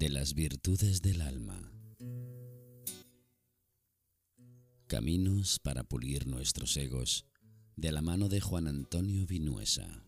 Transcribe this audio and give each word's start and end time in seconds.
de 0.00 0.08
las 0.08 0.32
virtudes 0.32 1.02
del 1.02 1.20
alma. 1.20 1.60
Caminos 4.86 5.58
para 5.58 5.84
pulir 5.84 6.26
nuestros 6.26 6.74
egos 6.78 7.26
de 7.76 7.92
la 7.92 8.00
mano 8.00 8.30
de 8.30 8.40
Juan 8.40 8.66
Antonio 8.66 9.26
Vinuesa. 9.26 10.02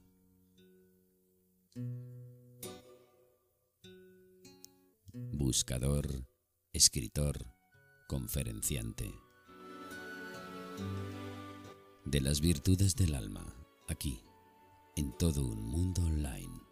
Buscador, 5.13 6.27
escritor, 6.73 7.55
conferenciante. 8.09 9.13
De 12.07 12.23
las 12.23 12.41
virtudes 12.41 12.97
del 12.97 13.15
alma, 13.15 13.45
aquí, 13.89 14.23
en 14.97 15.13
todo 15.19 15.45
un 15.45 15.63
mundo 15.67 16.01
online. 16.01 16.72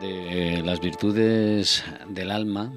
De 0.00 0.62
las 0.62 0.80
virtudes 0.80 1.82
del 2.08 2.30
alma 2.30 2.72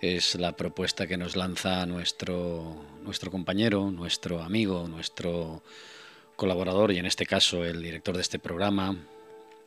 es 0.00 0.34
la 0.34 0.56
propuesta 0.56 1.06
que 1.06 1.16
nos 1.16 1.36
lanza 1.36 1.86
nuestro, 1.86 2.76
nuestro 3.04 3.30
compañero, 3.30 3.90
nuestro 3.90 4.42
amigo, 4.42 4.88
nuestro 4.88 5.62
colaborador 6.36 6.92
y 6.92 6.98
en 6.98 7.06
este 7.06 7.26
caso 7.26 7.64
el 7.64 7.82
director 7.82 8.16
de 8.16 8.22
este 8.22 8.38
programa, 8.38 8.96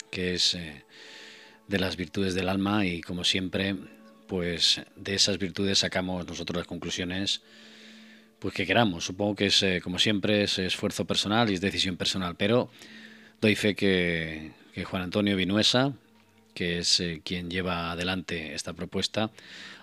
que 0.10 0.34
es 0.34 0.56
eh, 0.56 0.84
de 1.68 1.80
las 1.80 1.96
virtudes 1.96 2.34
del 2.34 2.50
alma 2.50 2.86
y 2.86 3.02
como 3.02 3.24
siempre, 3.24 3.76
pues 4.28 4.82
de 4.96 5.16
esas 5.16 5.38
virtudes 5.38 5.80
sacamos 5.80 6.28
nosotros 6.28 6.58
las 6.58 6.68
conclusiones 6.68 7.42
pues 8.40 8.54
que 8.54 8.66
queramos. 8.66 9.06
Supongo 9.06 9.36
que 9.36 9.48
es, 9.48 9.64
eh, 9.64 9.80
como 9.82 10.00
siempre, 10.00 10.44
es 10.44 10.60
esfuerzo 10.60 11.06
personal 11.06 11.50
y 11.50 11.54
es 11.54 11.62
decisión 11.62 11.96
personal, 11.96 12.36
pero 12.36 12.70
doy 13.40 13.56
fe 13.56 13.76
que, 13.76 14.52
que 14.74 14.84
Juan 14.84 15.04
Antonio 15.04 15.36
Vinuesa, 15.36 15.94
que 16.54 16.80
es 16.80 17.00
eh, 17.00 17.22
quien 17.24 17.50
lleva 17.50 17.92
adelante 17.92 18.54
esta 18.54 18.74
propuesta, 18.74 19.32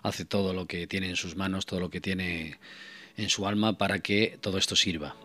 hace 0.02 0.24
todo 0.24 0.52
lo 0.52 0.66
que 0.66 0.86
tiene 0.86 1.08
en 1.08 1.16
sus 1.16 1.36
manos, 1.36 1.66
todo 1.66 1.80
lo 1.80 1.90
que 1.90 2.00
tiene 2.00 2.58
en 3.16 3.28
su 3.28 3.46
alma 3.46 3.78
para 3.78 3.98
que 3.98 4.38
todo 4.40 4.58
esto 4.58 4.76
sirva. 4.76 5.16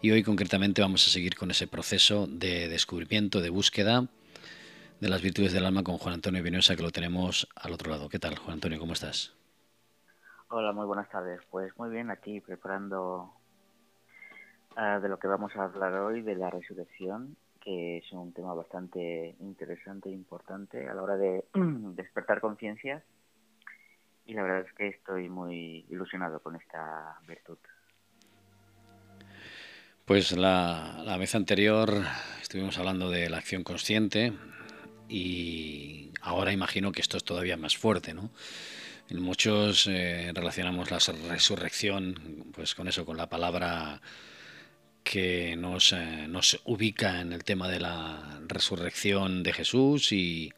Y 0.00 0.10
hoy 0.10 0.22
concretamente 0.22 0.82
vamos 0.82 1.06
a 1.06 1.10
seguir 1.10 1.34
con 1.34 1.50
ese 1.50 1.66
proceso 1.66 2.26
de 2.26 2.68
descubrimiento, 2.68 3.40
de 3.40 3.50
búsqueda 3.50 4.06
de 5.00 5.08
las 5.08 5.20
virtudes 5.20 5.52
del 5.52 5.66
alma 5.66 5.82
con 5.82 5.98
Juan 5.98 6.14
Antonio 6.14 6.42
Vinosa, 6.44 6.76
que 6.76 6.82
lo 6.82 6.92
tenemos 6.92 7.48
al 7.56 7.72
otro 7.72 7.90
lado. 7.90 8.08
¿Qué 8.08 8.20
tal, 8.20 8.38
Juan 8.38 8.54
Antonio? 8.54 8.78
¿Cómo 8.78 8.92
estás? 8.92 9.34
Hola, 10.48 10.72
muy 10.72 10.86
buenas 10.86 11.08
tardes. 11.10 11.40
Pues 11.50 11.76
muy 11.76 11.90
bien, 11.90 12.10
aquí 12.10 12.40
preparando 12.40 13.32
uh, 14.76 15.00
de 15.00 15.08
lo 15.08 15.18
que 15.18 15.26
vamos 15.26 15.50
a 15.56 15.64
hablar 15.64 15.94
hoy, 15.94 16.22
de 16.22 16.36
la 16.36 16.50
resurrección 16.50 17.36
que 17.62 17.98
es 17.98 18.12
un 18.12 18.32
tema 18.32 18.54
bastante 18.54 19.36
interesante 19.40 20.08
e 20.08 20.12
importante 20.12 20.88
a 20.88 20.94
la 20.94 21.02
hora 21.02 21.16
de 21.16 21.44
despertar 21.54 22.40
conciencias 22.40 23.02
y 24.26 24.34
la 24.34 24.42
verdad 24.42 24.66
es 24.66 24.72
que 24.74 24.88
estoy 24.88 25.28
muy 25.28 25.84
ilusionado 25.88 26.40
con 26.40 26.56
esta 26.56 27.18
virtud. 27.26 27.58
Pues 30.04 30.32
la, 30.36 31.02
la 31.04 31.16
vez 31.16 31.34
anterior 31.34 32.02
estuvimos 32.40 32.78
hablando 32.78 33.10
de 33.10 33.30
la 33.30 33.38
acción 33.38 33.62
consciente 33.62 34.32
y 35.08 36.12
ahora 36.20 36.52
imagino 36.52 36.92
que 36.92 37.00
esto 37.00 37.16
es 37.16 37.24
todavía 37.24 37.56
más 37.56 37.76
fuerte, 37.76 38.14
¿no? 38.14 38.30
Muchos 39.10 39.86
eh, 39.88 40.32
relacionamos 40.34 40.90
la 40.90 40.98
resurrección 41.28 42.46
pues 42.52 42.74
con 42.74 42.88
eso, 42.88 43.04
con 43.04 43.16
la 43.16 43.28
palabra 43.28 44.00
que 45.02 45.56
nos, 45.56 45.94
nos, 46.28 46.60
ubica 46.64 47.20
en 47.20 47.32
el 47.32 47.44
tema 47.44 47.68
de 47.68 47.80
la 47.80 48.40
resurrección 48.46 49.42
de 49.42 49.52
Jesús 49.52 50.12
y, 50.12 50.52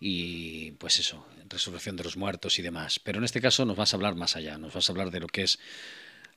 y 0.00 0.72
pues 0.72 0.98
eso, 0.98 1.26
resurrección 1.48 1.96
de 1.96 2.04
los 2.04 2.16
muertos 2.16 2.58
y 2.58 2.62
demás. 2.62 2.98
Pero 2.98 3.18
en 3.18 3.24
este 3.24 3.40
caso 3.40 3.64
nos 3.64 3.76
vas 3.76 3.92
a 3.92 3.96
hablar 3.96 4.16
más 4.16 4.36
allá, 4.36 4.58
nos 4.58 4.74
vas 4.74 4.88
a 4.88 4.92
hablar 4.92 5.10
de 5.10 5.20
lo 5.20 5.28
que 5.28 5.42
es 5.42 5.58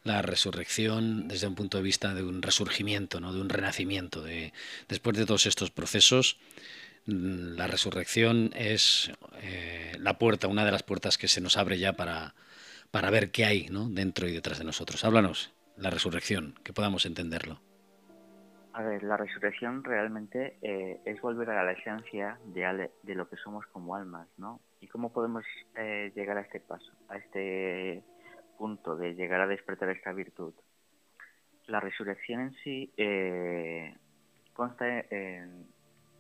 la 0.04 0.22
resurrección 0.22 1.28
desde 1.28 1.48
un 1.48 1.56
punto 1.56 1.78
de 1.78 1.84
vista 1.84 2.14
de 2.14 2.22
un 2.22 2.44
resurgimiento, 2.44 3.20
¿no? 3.20 3.34
de 3.34 3.42
un 3.42 3.50
renacimiento. 3.50 4.22
De, 4.22 4.54
después 4.88 5.18
de 5.18 5.26
todos 5.26 5.48
estos 5.48 5.72
procesos, 5.72 6.38
mm, 7.08 7.56
la 7.56 7.66
resurrección 7.68 8.52
es 8.56 9.12
eh, 9.42 9.98
la 10.00 10.20
puerta, 10.20 10.48
una 10.48 10.64
de 10.64 10.72
las 10.72 10.84
puertas 10.84 11.18
que 11.18 11.28
se 11.28 11.42
nos 11.42 11.58
abre 11.58 11.80
ya 11.80 11.94
para, 11.94 12.36
para 12.92 13.10
ver 13.10 13.32
qué 13.32 13.46
hay 13.46 13.68
¿no? 13.70 13.90
dentro 13.90 14.28
y 14.28 14.32
detrás 14.32 14.60
de 14.60 14.66
nosotros. 14.66 15.04
Háblanos 15.04 15.50
la 15.78 15.90
resurrección, 15.90 16.56
que 16.64 16.74
podamos 16.74 17.06
entenderlo. 17.06 17.60
A 18.74 18.84
ver, 18.84 19.04
la 19.04 19.16
resurrección 19.16 19.84
realmente 19.84 20.58
eh, 20.62 21.00
es 21.06 21.22
volver 21.22 21.50
a 21.50 21.64
la 21.64 21.72
esencia 21.72 22.38
de, 22.46 22.90
de, 23.04 23.16
lo 23.16 23.30
que 23.30 23.38
somos 23.38 23.66
como 23.68 23.96
almas, 23.96 24.28
¿no? 24.38 24.60
¿Y 24.82 24.88
cómo 24.88 25.14
podemos 25.14 25.46
eh, 25.76 26.12
llegar 26.14 26.38
a 26.38 26.42
este 26.42 26.60
paso, 26.60 26.92
a 27.08 27.16
este 27.16 28.04
punto 28.58 28.98
de 28.98 29.16
llegar 29.16 29.40
a 29.40 29.48
despertar 29.48 29.90
esta 29.90 30.12
virtud? 30.12 30.54
La 31.68 31.80
resurrección 31.80 32.42
en 32.42 32.54
sí 32.64 32.94
eh, 32.98 33.96
consta 34.54 34.86
en 35.10 35.68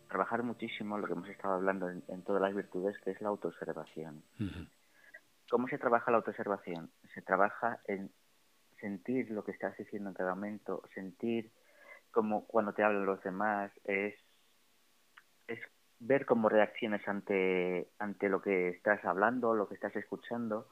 trabajar 0.07 0.41
muchísimo 0.43 0.97
lo 0.97 1.07
que 1.07 1.13
hemos 1.13 1.29
estado 1.29 1.55
hablando 1.55 1.89
en, 1.89 2.03
en 2.07 2.23
todas 2.23 2.41
las 2.41 2.55
virtudes, 2.55 2.97
que 3.03 3.11
es 3.11 3.21
la 3.21 3.29
autoobservación. 3.29 4.23
Uh 4.39 4.65
¿Cómo 5.49 5.67
se 5.67 5.77
trabaja 5.77 6.09
la 6.09 6.17
autoobservación? 6.17 6.89
Se 7.13 7.21
trabaja 7.21 7.79
en 7.85 8.11
sentir 8.85 9.31
lo 9.31 9.43
que 9.43 9.51
estás 9.51 9.75
diciendo 9.77 10.09
en 10.09 10.15
cada 10.15 10.35
momento, 10.35 10.83
sentir 10.93 11.51
como 12.11 12.45
cuando 12.45 12.71
te 12.73 12.83
hablan 12.83 13.07
los 13.07 13.21
demás, 13.23 13.71
es, 13.83 14.13
es 15.47 15.59
ver 15.99 16.27
cómo 16.27 16.49
reacciones 16.49 17.05
ante, 17.07 17.89
ante 17.97 18.29
lo 18.29 18.43
que 18.43 18.69
estás 18.69 19.03
hablando, 19.03 19.55
lo 19.55 19.67
que 19.67 19.73
estás 19.73 19.95
escuchando. 19.95 20.69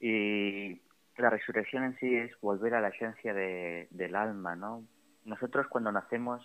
Y 0.00 0.82
la 1.16 1.30
resurrección 1.30 1.84
en 1.84 1.96
sí 1.98 2.14
es 2.14 2.38
volver 2.42 2.74
a 2.74 2.82
la 2.82 2.88
esencia 2.88 3.32
de, 3.32 3.88
del 3.90 4.14
alma, 4.16 4.54
¿no? 4.54 4.84
Nosotros 5.24 5.66
cuando 5.68 5.90
nacemos 5.90 6.44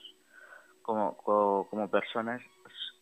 como, 0.81 1.17
como, 1.17 1.67
como 1.69 1.91
personas, 1.91 2.41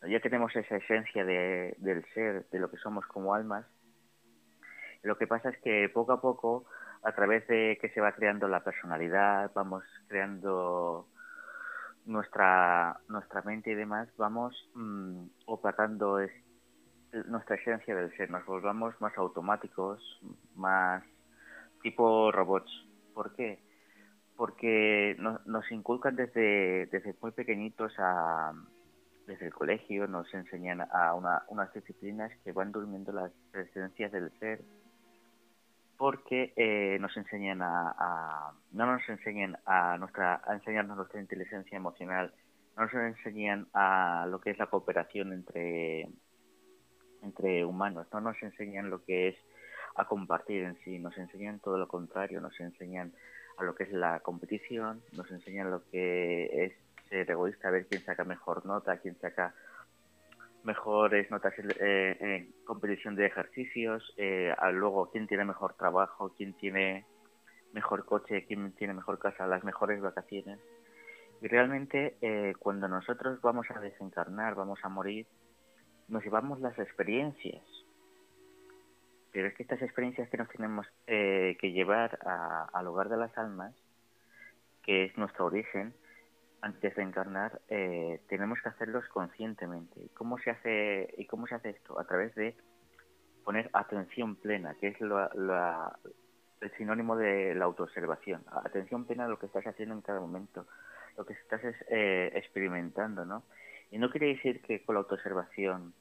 ya 0.09 0.19
tenemos 0.19 0.55
esa 0.55 0.77
esencia 0.77 1.23
de, 1.23 1.75
del 1.77 2.03
ser, 2.13 2.49
de 2.49 2.59
lo 2.59 2.71
que 2.71 2.77
somos 2.77 3.05
como 3.05 3.35
almas. 3.35 3.67
Lo 5.03 5.15
que 5.15 5.27
pasa 5.27 5.49
es 5.49 5.57
que 5.59 5.89
poco 5.89 6.13
a 6.13 6.21
poco 6.21 6.65
a 7.03 7.11
través 7.13 7.45
de 7.47 7.77
que 7.81 7.89
se 7.89 8.01
va 8.01 8.13
creando 8.13 8.47
la 8.47 8.63
personalidad, 8.63 9.51
vamos 9.53 9.83
creando 10.07 11.07
nuestra 12.05 12.99
nuestra 13.07 13.41
mente 13.41 13.71
y 13.71 13.75
demás, 13.75 14.09
vamos 14.17 14.55
mmm, 14.73 15.25
opacando 15.45 16.19
es, 16.19 16.31
nuestra 17.27 17.55
esencia 17.55 17.95
del 17.95 18.15
ser, 18.17 18.29
nos 18.31 18.45
volvamos 18.45 18.99
más 18.99 19.17
automáticos, 19.17 20.01
más 20.55 21.03
tipo 21.81 22.31
robots. 22.31 22.71
¿Por 23.13 23.35
qué? 23.35 23.59
Porque 24.35 25.15
no, 25.19 25.39
nos 25.45 25.69
inculcan 25.71 26.15
desde, 26.15 26.87
desde 26.87 27.15
muy 27.21 27.31
pequeñitos 27.31 27.93
a, 27.99 28.53
desde 29.27 29.47
el 29.47 29.53
colegio, 29.53 30.07
nos 30.07 30.33
enseñan 30.33 30.81
a 30.81 31.13
una, 31.13 31.43
unas 31.49 31.71
disciplinas 31.73 32.31
que 32.43 32.51
van 32.51 32.71
durmiendo 32.71 33.11
las 33.11 33.31
esencias 33.53 34.11
del 34.11 34.31
ser, 34.39 34.61
porque 35.97 36.53
eh, 36.55 36.97
nos 36.99 37.15
enseñan 37.17 37.61
a, 37.61 38.51
no 38.71 38.85
nos 38.85 39.07
enseñan 39.07 39.57
a 39.65 39.97
nuestra 39.97 40.41
a 40.45 40.53
enseñarnos 40.53 40.97
nuestra 40.97 41.21
inteligencia 41.21 41.77
emocional 41.77 42.33
no 42.75 42.85
nos 42.85 42.93
enseñan 42.93 43.67
a 43.73 44.25
lo 44.29 44.41
que 44.41 44.51
es 44.51 44.57
la 44.57 44.67
cooperación 44.67 45.33
entre 45.33 46.09
entre 47.21 47.63
humanos 47.65 48.07
no 48.11 48.21
nos 48.21 48.41
enseñan 48.41 48.89
lo 48.89 49.03
que 49.03 49.29
es 49.29 49.35
a 49.95 50.05
compartir 50.05 50.63
en 50.63 50.77
sí 50.83 50.99
nos 50.99 51.17
enseñan 51.17 51.59
todo 51.59 51.77
lo 51.77 51.87
contrario 51.87 52.41
nos 52.41 52.59
enseñan 52.59 53.13
a 53.57 53.63
lo 53.63 53.75
que 53.75 53.83
es 53.83 53.91
la 53.91 54.19
competición 54.21 55.01
nos 55.13 55.29
enseñan 55.31 55.69
lo 55.69 55.87
que 55.89 56.65
es 56.65 56.73
ser 57.09 57.29
egoísta 57.29 57.67
a 57.67 57.71
ver 57.71 57.85
quién 57.87 58.01
saca 58.01 58.23
mejor 58.23 58.65
nota 58.65 58.97
quién 58.97 59.15
saca 59.19 59.53
mejores 60.63 61.29
notas 61.31 61.53
eh, 61.57 62.49
competición 62.65 63.15
de 63.15 63.25
ejercicios, 63.25 64.13
eh, 64.17 64.53
luego 64.73 65.09
quién 65.11 65.27
tiene 65.27 65.45
mejor 65.45 65.73
trabajo, 65.75 66.33
quién 66.37 66.53
tiene 66.53 67.05
mejor 67.73 68.05
coche, 68.05 68.45
quién 68.45 68.71
tiene 68.73 68.93
mejor 68.93 69.19
casa, 69.19 69.47
las 69.47 69.63
mejores 69.63 69.99
vacaciones. 70.01 70.59
Y 71.41 71.47
realmente 71.47 72.15
eh, 72.21 72.53
cuando 72.59 72.87
nosotros 72.87 73.41
vamos 73.41 73.67
a 73.69 73.79
desencarnar, 73.79 74.55
vamos 74.55 74.79
a 74.83 74.89
morir, 74.89 75.27
nos 76.07 76.23
llevamos 76.23 76.61
las 76.61 76.77
experiencias. 76.79 77.63
pero 79.31 79.47
es 79.47 79.55
que 79.55 79.63
estas 79.63 79.81
experiencias 79.81 80.29
que 80.29 80.37
nos 80.37 80.47
tenemos 80.49 80.85
eh, 81.07 81.57
que 81.59 81.71
llevar 81.71 82.19
al 82.73 82.87
hogar 82.87 83.09
de 83.09 83.17
las 83.17 83.35
almas, 83.37 83.73
que 84.83 85.05
es 85.05 85.17
nuestro 85.17 85.45
origen, 85.45 85.93
antes 86.63 86.95
de 86.95 87.03
encarnar, 87.03 87.59
eh, 87.67 88.21
tenemos 88.29 88.57
que 88.61 88.69
hacerlos 88.69 89.05
conscientemente. 89.09 89.99
¿Y 89.99 90.07
cómo 90.09 90.37
se 90.37 90.49
hace 90.49 91.13
y 91.17 91.25
cómo 91.25 91.45
se 91.45 91.55
hace 91.55 91.71
esto? 91.71 91.99
A 91.99 92.05
través 92.05 92.33
de 92.35 92.55
poner 93.43 93.69
atención 93.73 94.37
plena, 94.37 94.73
que 94.79 94.87
es 94.87 94.95
el 95.01 96.71
sinónimo 96.77 97.17
de 97.17 97.53
la 97.53 97.65
autoobservación. 97.65 98.45
Atención 98.63 99.03
plena 99.05 99.25
a 99.25 99.27
lo 99.27 99.37
que 99.37 99.47
estás 99.47 99.67
haciendo 99.67 99.93
en 99.93 100.01
cada 100.01 100.21
momento, 100.21 100.65
lo 101.17 101.25
que 101.25 101.33
estás 101.33 101.59
eh, 101.89 102.31
experimentando, 102.33 103.25
¿no? 103.25 103.43
Y 103.91 103.97
no 103.97 104.09
quiere 104.09 104.27
decir 104.27 104.61
que 104.61 104.85
con 104.85 104.95
la 104.95 105.01
autoobservación 105.01 105.93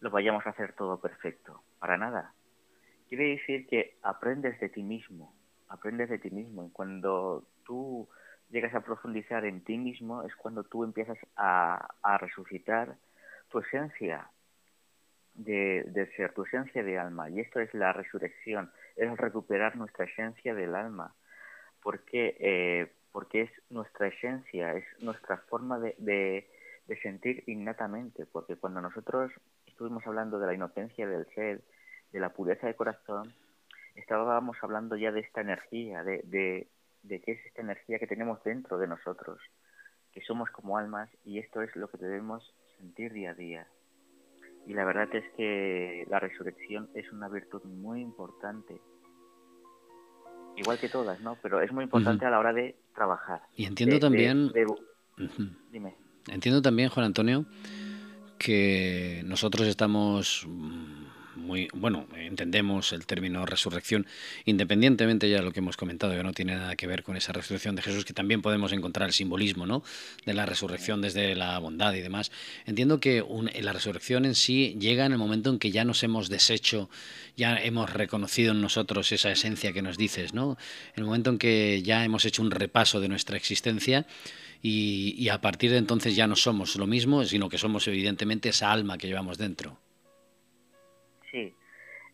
lo 0.00 0.10
vayamos 0.10 0.44
a 0.48 0.50
hacer 0.50 0.72
todo 0.72 1.00
perfecto, 1.00 1.62
para 1.78 1.96
nada. 1.96 2.34
Quiere 3.08 3.36
decir 3.36 3.68
que 3.68 3.98
aprendes 4.02 4.58
de 4.58 4.68
ti 4.68 4.82
mismo, 4.82 5.32
aprendes 5.68 6.10
de 6.10 6.18
ti 6.18 6.30
mismo. 6.30 6.64
Y 6.64 6.70
cuando 6.70 7.44
tú 7.64 8.08
llegas 8.50 8.74
a 8.74 8.80
profundizar 8.80 9.44
en 9.44 9.62
ti 9.62 9.78
mismo 9.78 10.22
es 10.22 10.34
cuando 10.36 10.64
tú 10.64 10.84
empiezas 10.84 11.18
a, 11.36 11.88
resucitar 12.20 12.96
tu 13.48 13.60
esencia 13.60 14.30
de, 15.34 16.12
ser, 16.16 16.32
tu 16.32 16.44
esencia 16.44 16.82
de 16.82 16.98
alma. 16.98 17.30
Y 17.30 17.40
esto 17.40 17.60
es 17.60 17.72
la 17.74 17.92
resurrección, 17.92 18.70
es 18.96 19.16
recuperar 19.16 19.76
nuestra 19.76 20.04
esencia 20.04 20.54
del 20.54 20.74
alma. 20.74 21.14
porque 21.82 22.36
eh, 22.38 22.92
Porque 23.12 23.42
es 23.42 23.50
nuestra 23.70 24.08
esencia, 24.08 24.74
es 24.74 24.84
nuestra 25.00 25.38
forma 25.48 25.78
de, 25.78 25.94
de, 25.98 27.00
sentir 27.02 27.44
innatamente. 27.46 28.26
Porque 28.26 28.56
cuando 28.56 28.80
nosotros 28.80 29.32
estuvimos 29.66 30.06
hablando 30.06 30.38
de 30.38 30.46
la 30.46 30.54
inocencia 30.54 31.06
del 31.08 31.26
ser, 31.34 31.62
de 32.12 32.20
la 32.20 32.30
pureza 32.30 32.66
de 32.66 32.74
corazón, 32.74 33.32
estábamos 33.94 34.56
hablando 34.62 34.96
ya 34.96 35.12
de 35.12 35.20
esta 35.20 35.40
energía, 35.40 36.02
de, 36.02 36.22
de, 36.24 36.68
de 37.02 37.20
qué 37.20 37.32
es 37.32 37.46
esta 37.46 37.62
energía 37.62 37.98
que 37.98 38.06
tenemos 38.06 38.42
dentro 38.44 38.78
de 38.78 38.86
nosotros, 38.86 39.40
que 40.12 40.20
somos 40.22 40.50
como 40.50 40.76
almas 40.78 41.08
y 41.24 41.38
esto 41.38 41.62
es 41.62 41.74
lo 41.76 41.88
que 41.88 41.98
debemos 41.98 42.54
sentir 42.78 43.12
día 43.12 43.30
a 43.30 43.34
día. 43.34 43.66
Y 44.66 44.74
la 44.74 44.84
verdad 44.84 45.08
es 45.14 45.24
que 45.36 46.06
la 46.10 46.20
resurrección 46.20 46.90
es 46.94 47.10
una 47.12 47.28
virtud 47.28 47.62
muy 47.64 48.00
importante. 48.00 48.80
Igual 50.56 50.78
que 50.78 50.88
todas, 50.88 51.20
¿no? 51.20 51.36
Pero 51.42 51.60
es 51.62 51.72
muy 51.72 51.84
importante 51.84 52.26
a 52.26 52.30
la 52.30 52.38
hora 52.38 52.52
de 52.52 52.76
trabajar. 52.94 53.40
Y 53.56 53.64
entiendo 53.64 53.98
también... 53.98 54.52
Dime. 55.70 55.94
Entiendo 56.28 56.60
también, 56.60 56.90
Juan 56.90 57.06
Antonio, 57.06 57.46
que 58.38 59.22
nosotros 59.24 59.66
estamos 59.66 60.46
muy 61.50 61.68
bueno, 61.72 62.06
entendemos 62.16 62.92
el 62.92 63.06
término 63.06 63.44
resurrección, 63.44 64.06
independientemente 64.44 65.28
ya 65.28 65.38
de 65.38 65.42
lo 65.42 65.50
que 65.50 65.58
hemos 65.58 65.76
comentado, 65.76 66.14
que 66.14 66.22
no 66.22 66.32
tiene 66.32 66.54
nada 66.54 66.76
que 66.76 66.86
ver 66.86 67.02
con 67.02 67.16
esa 67.16 67.32
resurrección 67.32 67.74
de 67.74 67.82
Jesús, 67.82 68.04
que 68.04 68.12
también 68.12 68.40
podemos 68.40 68.70
encontrar 68.70 69.08
el 69.08 69.12
simbolismo 69.12 69.66
¿no? 69.66 69.82
de 70.24 70.32
la 70.32 70.46
resurrección 70.46 71.02
desde 71.02 71.34
la 71.34 71.58
bondad 71.58 71.92
y 71.94 72.02
demás. 72.02 72.30
Entiendo 72.66 73.00
que 73.00 73.24
la 73.60 73.72
resurrección 73.72 74.26
en 74.26 74.36
sí 74.36 74.76
llega 74.78 75.04
en 75.06 75.10
el 75.10 75.18
momento 75.18 75.50
en 75.50 75.58
que 75.58 75.72
ya 75.72 75.84
nos 75.84 76.04
hemos 76.04 76.28
deshecho, 76.28 76.88
ya 77.36 77.58
hemos 77.58 77.92
reconocido 77.92 78.52
en 78.52 78.60
nosotros 78.60 79.10
esa 79.10 79.32
esencia 79.32 79.72
que 79.72 79.82
nos 79.82 79.98
dices, 79.98 80.32
¿no? 80.32 80.56
En 80.94 81.02
el 81.02 81.04
momento 81.06 81.30
en 81.30 81.38
que 81.38 81.82
ya 81.82 82.04
hemos 82.04 82.24
hecho 82.26 82.42
un 82.42 82.52
repaso 82.52 83.00
de 83.00 83.08
nuestra 83.08 83.36
existencia. 83.36 84.06
Y 84.62 85.28
a 85.30 85.40
partir 85.40 85.72
de 85.72 85.78
entonces 85.78 86.14
ya 86.14 86.28
no 86.28 86.36
somos 86.36 86.76
lo 86.76 86.86
mismo, 86.86 87.24
sino 87.24 87.48
que 87.48 87.58
somos 87.58 87.88
evidentemente 87.88 88.50
esa 88.50 88.70
alma 88.70 88.98
que 88.98 89.08
llevamos 89.08 89.36
dentro. 89.36 89.78
Sí, 91.30 91.54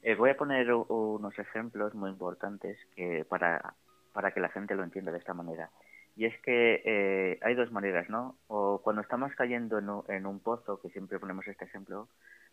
eh, 0.02 0.14
voy 0.14 0.30
a 0.30 0.36
poner 0.36 0.72
unos 0.72 1.38
ejemplos 1.38 1.94
muy 1.94 2.10
importantes 2.10 2.78
que 2.94 3.24
para, 3.28 3.74
para 4.12 4.32
que 4.32 4.40
la 4.40 4.48
gente 4.50 4.74
lo 4.74 4.84
entienda 4.84 5.12
de 5.12 5.18
esta 5.18 5.34
manera. 5.34 5.70
Y 6.16 6.24
es 6.24 6.40
que 6.40 6.82
eh, 6.84 7.38
hay 7.42 7.54
dos 7.54 7.70
maneras, 7.72 8.08
¿no? 8.08 8.36
O 8.48 8.80
cuando 8.82 9.02
estamos 9.02 9.34
cayendo 9.34 9.78
en 10.08 10.26
un, 10.26 10.40
pozo, 10.40 10.80
que 10.80 10.88
siempre 10.90 11.18
ponemos 11.18 11.46
este 11.46 11.66
ejemplo, 11.66 12.08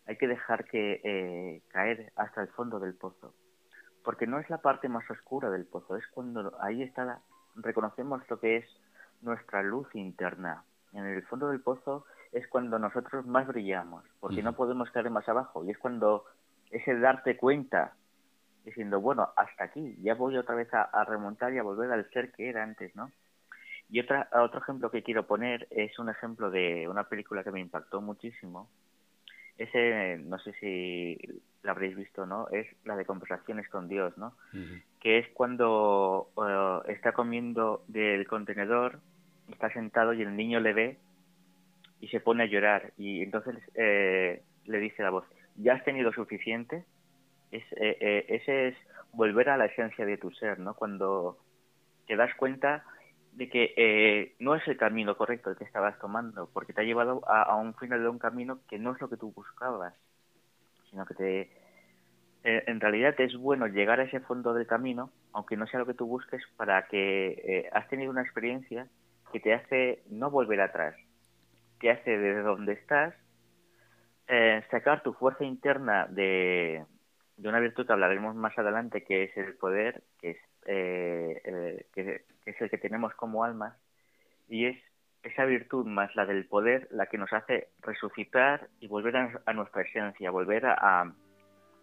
hay 0.06 0.16
que 0.16 0.28
dejar 0.28 0.64
que 0.66 1.00
eh, 1.02 1.62
caer 1.68 2.12
hasta 2.16 2.42
el 2.42 2.48
fondo 2.48 2.78
del 2.78 2.94
pozo. 2.94 3.34
Porque 4.02 4.26
no 4.26 4.38
es 4.38 4.50
la 4.50 4.58
parte 4.58 4.88
más 4.88 5.08
oscura 5.10 5.50
del 5.50 5.64
pozo, 5.64 5.96
es 5.96 6.06
cuando 6.08 6.58
ahí 6.60 6.82
está, 6.82 7.20
reconocemos 7.54 8.20
lo 8.28 8.38
que 8.38 8.56
es 8.56 8.66
nuestra 9.22 9.62
luz 9.62 9.88
interna. 9.94 10.64
En 10.92 11.06
el 11.06 11.22
fondo 11.22 11.48
del 11.48 11.60
pozo 11.60 12.04
es 12.32 12.46
cuando 12.48 12.78
nosotros 12.78 13.24
más 13.26 13.46
brillamos, 13.46 14.04
porque 14.20 14.42
no 14.42 14.52
podemos 14.52 14.90
caer 14.90 15.08
más 15.08 15.26
abajo. 15.26 15.64
Y 15.64 15.70
es 15.70 15.78
cuando 15.78 16.26
es 16.74 16.88
el 16.88 17.00
darte 17.00 17.36
cuenta, 17.36 17.94
diciendo, 18.64 19.00
bueno, 19.00 19.28
hasta 19.36 19.64
aquí, 19.64 19.96
ya 20.02 20.14
voy 20.14 20.36
otra 20.36 20.56
vez 20.56 20.68
a, 20.72 21.04
remontar 21.04 21.52
y 21.52 21.58
a 21.58 21.62
volver 21.62 21.90
al 21.92 22.10
ser 22.10 22.32
que 22.32 22.48
era 22.48 22.64
antes, 22.64 22.94
¿no? 22.96 23.12
Y 23.88 24.00
otra, 24.00 24.28
otro 24.32 24.60
ejemplo 24.60 24.90
que 24.90 25.02
quiero 25.02 25.26
poner 25.26 25.68
es 25.70 25.96
un 25.98 26.08
ejemplo 26.08 26.50
de 26.50 26.88
una 26.88 27.04
película 27.04 27.44
que 27.44 27.52
me 27.52 27.60
impactó 27.60 28.00
muchísimo. 28.00 28.68
Ese, 29.56 30.18
no 30.24 30.38
sé 30.40 30.52
si 30.54 31.16
la 31.62 31.72
habréis 31.72 31.94
visto 31.94 32.26
no, 32.26 32.48
es 32.48 32.66
la 32.84 32.96
de 32.96 33.04
conversaciones 33.04 33.68
con 33.68 33.88
Dios, 33.88 34.16
¿no? 34.18 34.34
Que 34.98 35.18
es 35.18 35.28
cuando 35.28 36.30
eh, 36.36 36.92
está 36.92 37.12
comiendo 37.12 37.84
del 37.86 38.26
contenedor, 38.26 38.98
está 39.52 39.70
sentado 39.72 40.12
y 40.12 40.22
el 40.22 40.34
niño 40.34 40.58
le 40.58 40.72
ve 40.72 40.98
y 42.00 42.08
se 42.08 42.18
pone 42.18 42.42
a 42.42 42.46
llorar. 42.46 42.92
Y 42.96 43.22
entonces 43.22 43.54
eh, 43.74 44.42
le 44.64 44.78
dice 44.78 45.02
la 45.04 45.10
voz, 45.10 45.24
ya 45.56 45.74
has 45.74 45.84
tenido 45.84 46.12
suficiente. 46.12 46.84
Es, 47.50 47.62
eh, 47.72 47.96
eh, 48.00 48.26
ese 48.28 48.68
es 48.68 48.76
volver 49.12 49.48
a 49.48 49.56
la 49.56 49.66
esencia 49.66 50.04
de 50.04 50.18
tu 50.18 50.30
ser, 50.32 50.58
¿no? 50.58 50.74
Cuando 50.74 51.38
te 52.06 52.16
das 52.16 52.34
cuenta 52.36 52.84
de 53.32 53.48
que 53.48 53.74
eh, 53.76 54.34
no 54.38 54.54
es 54.54 54.66
el 54.68 54.76
camino 54.76 55.16
correcto 55.16 55.50
el 55.50 55.56
que 55.56 55.64
estabas 55.64 55.98
tomando, 55.98 56.48
porque 56.52 56.72
te 56.72 56.80
ha 56.80 56.84
llevado 56.84 57.22
a, 57.28 57.56
un 57.56 57.74
final 57.74 58.00
de 58.00 58.08
un 58.08 58.18
camino 58.18 58.60
que 58.68 58.78
no 58.78 58.92
es 58.92 59.00
lo 59.00 59.08
que 59.08 59.16
tú 59.16 59.32
buscabas, 59.32 59.94
sino 60.90 61.04
que 61.04 61.14
te, 61.14 61.50
en 62.44 62.80
realidad 62.80 63.18
es 63.20 63.36
bueno 63.36 63.66
llegar 63.66 63.98
a 63.98 64.04
ese 64.04 64.20
fondo 64.20 64.54
del 64.54 64.68
camino, 64.68 65.10
aunque 65.32 65.56
no 65.56 65.66
sea 65.66 65.80
lo 65.80 65.86
que 65.86 65.94
tú 65.94 66.06
busques, 66.06 66.42
para 66.56 66.86
que 66.86 67.68
has 67.72 67.88
tenido 67.88 68.12
una 68.12 68.22
experiencia 68.22 68.86
que 69.32 69.40
te 69.40 69.52
hace 69.52 70.04
no 70.08 70.30
volver 70.30 70.60
atrás, 70.60 70.94
te 71.80 71.90
hace 71.90 72.16
desde 72.16 72.42
donde 72.42 72.74
estás 72.74 73.14
eh, 74.28 74.62
sacar 74.70 75.02
tu 75.02 75.12
fuerza 75.12 75.44
interna 75.44 76.06
de, 76.06 76.84
de, 77.36 77.48
una 77.48 77.60
virtud 77.60 77.86
que 77.86 77.92
hablaremos 77.92 78.34
más 78.34 78.56
adelante, 78.58 79.04
que 79.04 79.24
es 79.24 79.36
el 79.36 79.54
poder, 79.56 80.02
que 80.20 80.30
es, 80.30 80.38
eh, 80.66 81.86
que, 81.92 82.24
es 82.46 82.60
el 82.60 82.70
que 82.70 82.78
tenemos 82.78 83.14
como 83.14 83.44
almas, 83.44 83.76
y 84.48 84.66
es 84.66 84.78
esa 85.22 85.44
virtud 85.44 85.86
más 85.86 86.14
la 86.16 86.26
del 86.26 86.46
poder 86.46 86.88
la 86.90 87.06
que 87.06 87.18
nos 87.18 87.32
hace 87.32 87.68
resucitar 87.80 88.68
y 88.80 88.88
volver 88.88 89.16
a, 89.16 89.52
nuestra 89.52 89.82
esencia, 89.82 90.30
volver 90.30 90.66
a, 90.66 91.12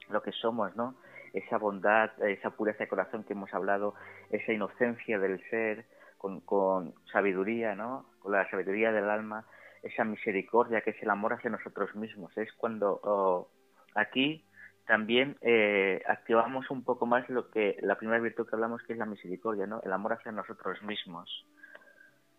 lo 0.10 0.22
que 0.22 0.32
somos, 0.32 0.76
¿no? 0.76 0.96
Esa 1.34 1.58
bondad, 1.58 2.12
esa 2.24 2.52
pureza 2.52 2.80
de 2.80 2.90
corazón 2.90 3.24
que 3.24 3.34
hemos 3.34 3.54
hablado, 3.54 3.96
esa 4.30 4.52
inocencia 4.52 5.18
del 5.18 5.42
ser, 5.50 5.86
con, 6.18 6.42
con 6.42 6.94
sabiduría, 7.12 7.76
¿no? 7.76 8.06
Con 8.20 8.34
la 8.34 8.50
sabiduría 8.50 8.92
del 8.92 9.10
alma, 9.10 9.46
esa 9.84 10.04
misericordia 10.04 10.82
que 10.82 10.92
es 10.92 11.02
el 11.02 11.10
amor 11.10 11.34
hacia 11.34 11.50
nosotros 11.50 11.96
mismos. 11.96 12.36
Es 12.38 12.52
cuando 12.54 13.00
oh, 13.04 13.50
aquí 13.96 14.44
también 14.86 15.38
eh, 15.42 16.02
activamos 16.08 16.70
un 16.70 16.84
poco 16.84 17.06
más 17.06 17.30
lo 17.30 17.50
que 17.50 17.78
la 17.82 17.96
primera 17.96 18.20
virtud 18.20 18.48
que 18.48 18.56
hablamos 18.56 18.82
que 18.84 18.94
es 18.94 19.00
la 19.00 19.06
misericordia, 19.06 19.66
¿no? 19.68 19.82
El 19.84 19.94
amor 19.94 20.14
hacia 20.14 20.32
nosotros 20.32 20.82
mismos. 20.84 21.46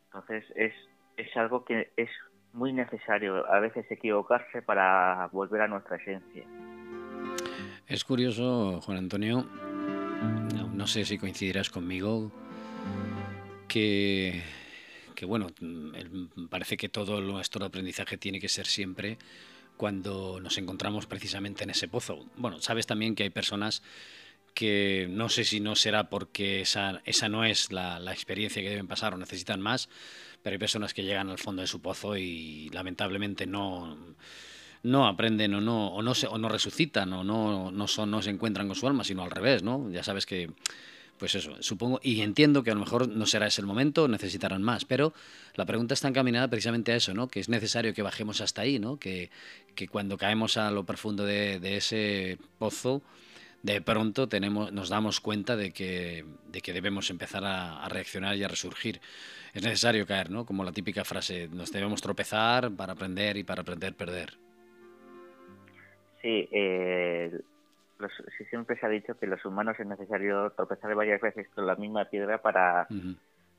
Entonces 0.07 0.45
es, 0.55 0.75
es 1.17 1.37
algo 1.37 1.65
que 1.65 1.93
es 1.97 2.11
muy 2.53 2.73
necesario 2.73 3.51
a 3.51 3.61
veces 3.61 3.91
equivocarse 3.91 4.63
para 4.63 5.29
volver 5.33 5.63
a 5.63 5.69
nuestra 5.69 5.97
esencia. 5.97 6.45
Es 7.87 8.05
curioso, 8.05 8.81
Juan 8.83 8.99
Antonio, 8.99 9.47
no 10.75 10.87
sé 10.87 11.05
si 11.05 11.19
coincidirás 11.19 11.71
conmigo, 11.71 12.31
que 13.69 14.43
que 15.15 15.25
bueno, 15.25 15.49
mm, 15.61 16.47
parece 16.49 16.77
que 16.77 16.89
todo 16.89 17.21
nuestro 17.21 17.65
aprendizaje 17.65 18.17
tiene 18.17 18.41
que 18.41 18.49
ser 18.49 18.67
siempre 18.67 19.19
cuando 19.77 20.39
nos 20.41 20.59
encontramos 20.59 21.07
precisamente 21.07 21.65
en 21.65 21.71
ese 21.71 21.89
pozo. 21.89 22.27
Bueno, 22.37 22.61
sabes 22.61 22.87
también 22.87 23.15
que 23.15 23.25
hay 23.25 23.31
personas 23.31 23.83
que 24.55 25.09
no 25.11 25.29
sé 25.29 25.45
si 25.45 25.61
no 25.61 25.77
será 25.77 26.11
porque 26.11 26.61
esa, 26.61 27.01
esa 27.05 27.29
no 27.29 27.45
es 27.45 27.73
la, 27.73 27.99
experiencia 28.13 28.63
que 28.63 28.71
deben 28.71 28.87
pasar 28.87 29.15
o 29.15 29.17
necesitan 29.17 29.61
más, 29.61 29.89
pero 30.43 30.55
hay 30.55 30.59
personas 30.59 30.95
que 30.95 31.03
llegan 31.03 31.31
al 31.31 31.39
fondo 31.39 31.63
de 31.63 31.69
su 31.69 31.81
pozo 31.81 32.17
y 32.17 32.69
lamentablemente 32.71 33.47
no, 33.47 33.97
no 34.83 35.07
aprenden 35.07 35.55
o 35.55 35.61
no, 35.61 35.89
o 35.89 36.03
no, 36.03 36.15
se, 36.15 36.27
o 36.27 36.39
no 36.39 36.49
resucitan 36.49 37.13
o 37.13 37.25
no, 37.25 37.71
no, 37.71 37.89
son, 37.89 38.11
no 38.11 38.21
se 38.23 38.31
encuentran 38.31 38.67
con 38.67 38.77
su 38.77 38.87
alma, 38.87 39.05
sino 39.05 39.23
al 39.23 39.31
revés, 39.31 39.63
¿no? 39.63 39.91
Ya 39.91 40.03
sabes 40.03 40.27
que 40.27 40.51
pues 41.23 41.37
eso, 41.37 41.55
supongo, 41.63 42.01
y 42.03 42.21
entiendo 42.23 42.65
que 42.65 42.73
a 42.73 42.75
lo 42.75 42.81
mejor 42.81 43.07
no 43.07 43.27
será 43.27 43.47
ese 43.47 43.61
el 43.61 43.67
momento, 43.69 44.09
necesitarán 44.09 44.61
más, 44.61 44.85
pero 44.85 45.15
la 45.55 45.65
pregunta 45.65 45.95
está 45.95 46.09
encaminada 46.09 46.49
precisamente 46.49 46.91
a 46.91 46.97
eso, 46.97 47.15
¿no? 47.15 47.29
Que 47.29 47.39
es 47.39 47.49
necesario 47.49 47.95
que 47.95 48.03
bajemos 48.03 48.41
hasta 48.41 48.63
ahí, 48.63 48.81
¿no? 48.81 48.99
Que, 48.99 49.31
cuando 49.89 50.19
caemos 50.19 50.57
a 50.57 50.73
lo 50.73 50.83
profundo 50.83 51.25
de, 51.25 51.77
ese 51.77 52.39
pozo, 52.59 53.03
de 53.63 53.81
pronto 53.81 54.29
tenemos, 54.29 54.73
nos 54.73 54.89
damos 54.89 55.21
cuenta 55.21 55.55
de 55.55 55.71
que, 55.71 56.25
de 56.51 56.61
que 56.61 56.73
debemos 56.73 57.09
empezar 57.09 57.45
a, 57.45 57.89
reaccionar 57.89 58.37
y 58.37 58.43
a 58.43 58.49
resurgir. 58.49 59.01
Es 59.55 59.63
necesario 59.63 60.05
caer, 60.09 60.29
¿no? 60.29 60.45
Como 60.45 60.65
la 60.65 60.73
típica 60.73 61.05
frase, 61.05 61.47
nos 61.53 61.71
debemos 61.71 62.03
tropezar 62.03 62.73
para 62.73 62.95
aprender 62.95 63.37
y 63.37 63.45
para 63.45 63.63
aprender 63.63 63.95
perder. 63.95 64.35
Sí, 66.21 66.49
eh, 66.51 67.41
siempre 68.49 68.79
se 68.79 68.87
ha 68.87 68.89
dicho 68.89 69.19
que 69.19 69.27
los 69.27 69.45
humanos 69.45 69.79
es 69.79 69.87
necesario 69.87 70.51
tropezar 70.51 70.95
varias 70.95 71.21
veces 71.21 71.49
con 71.51 71.67
la 71.67 71.77
misma 71.77 72.07
piedra 72.07 72.39
para 72.43 72.87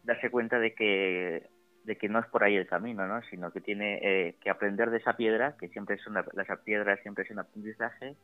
darse 0.04 0.30
cuenta 0.30 0.60
de 0.60 0.74
que 0.74 1.50
de 1.84 1.98
que 1.98 2.08
no 2.08 2.20
es 2.20 2.26
por 2.28 2.44
ahí 2.44 2.56
el 2.56 2.68
camino, 2.68 3.06
¿no? 3.08 3.22
sino 3.24 3.52
que 3.52 3.60
tiene 3.60 4.00
eh, 4.02 4.36
que 4.42 4.50
aprender 4.50 4.90
de 4.90 5.00
esa 5.00 5.18
piedra, 5.18 5.58
que 5.60 5.68
siempre 5.68 5.96
es 5.96 6.08
una, 6.08 6.26
la 6.32 6.56
piedra 6.64 6.96
siempre 6.98 7.26
es 7.26 7.32
un 7.32 7.40
aprendizaje, 7.40 8.16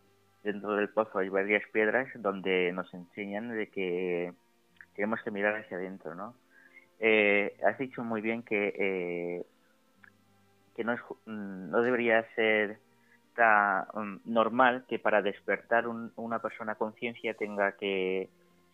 dentro 0.44 0.76
del 0.76 0.90
pozo 0.90 1.20
hay 1.20 1.30
varias 1.30 1.64
piedras 1.72 2.08
donde 2.16 2.72
nos 2.72 2.94
enseñan 2.94 3.50
de 3.50 3.68
que 3.68 4.34
tenemos 4.96 5.22
que 5.24 5.32
mirar 5.32 5.56
hacia 5.56 5.78
adentro, 5.78 6.16
¿no? 6.16 6.36
Eh, 7.00 7.58
has 7.66 7.78
dicho 7.78 8.04
muy 8.04 8.22
bien 8.22 8.44
que 8.44 8.74
eh, 8.78 9.46
que 10.76 10.84
no 10.84 10.94
es, 10.94 11.02
mm, 11.26 11.70
no 11.72 11.82
debería 11.82 12.26
ser 12.36 12.80
tan 13.40 14.20
normal 14.26 14.84
que 14.90 15.00
para 15.00 15.22
despertar 15.22 15.88
una 15.88 16.40
persona 16.40 16.76
conciencia 16.76 17.34
tenga 17.36 17.72
que 17.78 18.30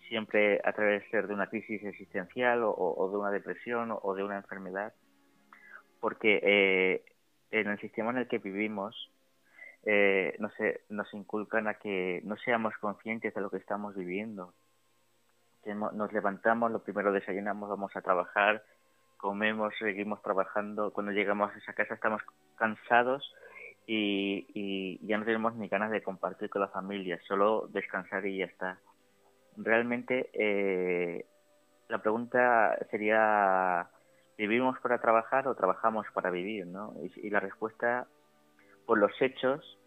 siempre 0.10 0.60
atravesar 0.64 1.28
de 1.28 1.36
una 1.36 1.48
crisis 1.48 1.84
existencial 1.84 2.62
o, 2.64 3.10
de 3.12 3.18
una 3.18 3.30
depresión 3.30 3.96
o, 4.02 4.16
de 4.16 4.24
una 4.24 4.38
enfermedad, 4.38 4.92
porque 6.00 6.40
eh, 6.42 7.06
en 7.52 7.68
el 7.68 7.80
sistema 7.80 8.10
en 8.10 8.18
el 8.18 8.28
que 8.28 8.40
vivimos 8.40 9.12
eh, 9.84 10.36
nos 10.90 11.14
inculcan 11.14 11.68
a 11.68 11.76
que 11.76 12.22
no 12.24 12.36
seamos 12.38 12.74
conscientes 12.82 13.36
de 13.36 13.42
lo 13.42 13.52
que 13.52 13.58
estamos 13.58 13.96
viviendo. 13.96 14.52
Nos 15.66 16.12
levantamos, 16.12 16.72
lo 16.72 16.84
primero 16.84 17.12
desayunamos, 17.12 17.70
vamos 17.70 17.96
a 17.96 18.02
trabajar, 18.02 18.64
comemos, 19.18 19.76
seguimos 19.78 20.24
trabajando. 20.24 20.92
Cuando 20.92 21.12
llegamos 21.12 21.54
a 21.54 21.58
esa 21.58 21.74
casa 21.74 21.94
estamos 21.94 22.24
cansados 22.56 23.32
y, 23.88 24.48
y 24.54 25.08
ya 25.08 25.18
no 25.18 25.26
tenemos 25.26 25.56
ni 25.56 25.68
ganas 25.68 25.92
de 25.92 26.02
compartir 26.02 26.50
con 26.50 26.62
la 26.62 26.68
familia, 26.70 27.20
solo 27.28 27.68
descansar 27.72 28.26
y 28.26 28.38
ya 28.38 28.46
está. 28.46 28.80
Realmente 29.58 30.30
eh, 30.34 31.26
la 31.88 32.00
pregunta 32.00 32.78
sería, 32.92 33.90
¿vivimos 34.38 34.80
para 34.80 35.00
trabajar 35.00 35.48
o 35.48 35.56
trabajamos 35.56 36.06
para 36.14 36.30
vivir? 36.30 36.66
¿no? 36.68 36.94
y 37.16 37.30
la 37.30 37.40
respuesta 37.40 38.08
por 38.86 38.98
los 38.98 39.12
hechos 39.22 39.78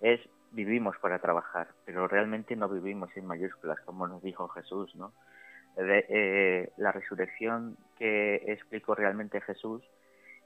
es 0.00 0.20
vivimos 0.52 0.96
para 0.98 1.18
trabajar, 1.18 1.68
pero 1.84 2.08
realmente 2.08 2.56
no 2.56 2.68
vivimos 2.68 3.14
en 3.16 3.26
mayúsculas, 3.26 3.78
como 3.84 4.06
nos 4.06 4.22
dijo 4.22 4.48
Jesús, 4.48 4.94
¿no? 4.94 5.12
Eh, 5.78 6.72
la 6.78 6.90
resurrección 6.90 7.76
que 7.98 8.36
explicó 8.46 8.94
realmente 8.94 9.42
Jesús 9.42 9.82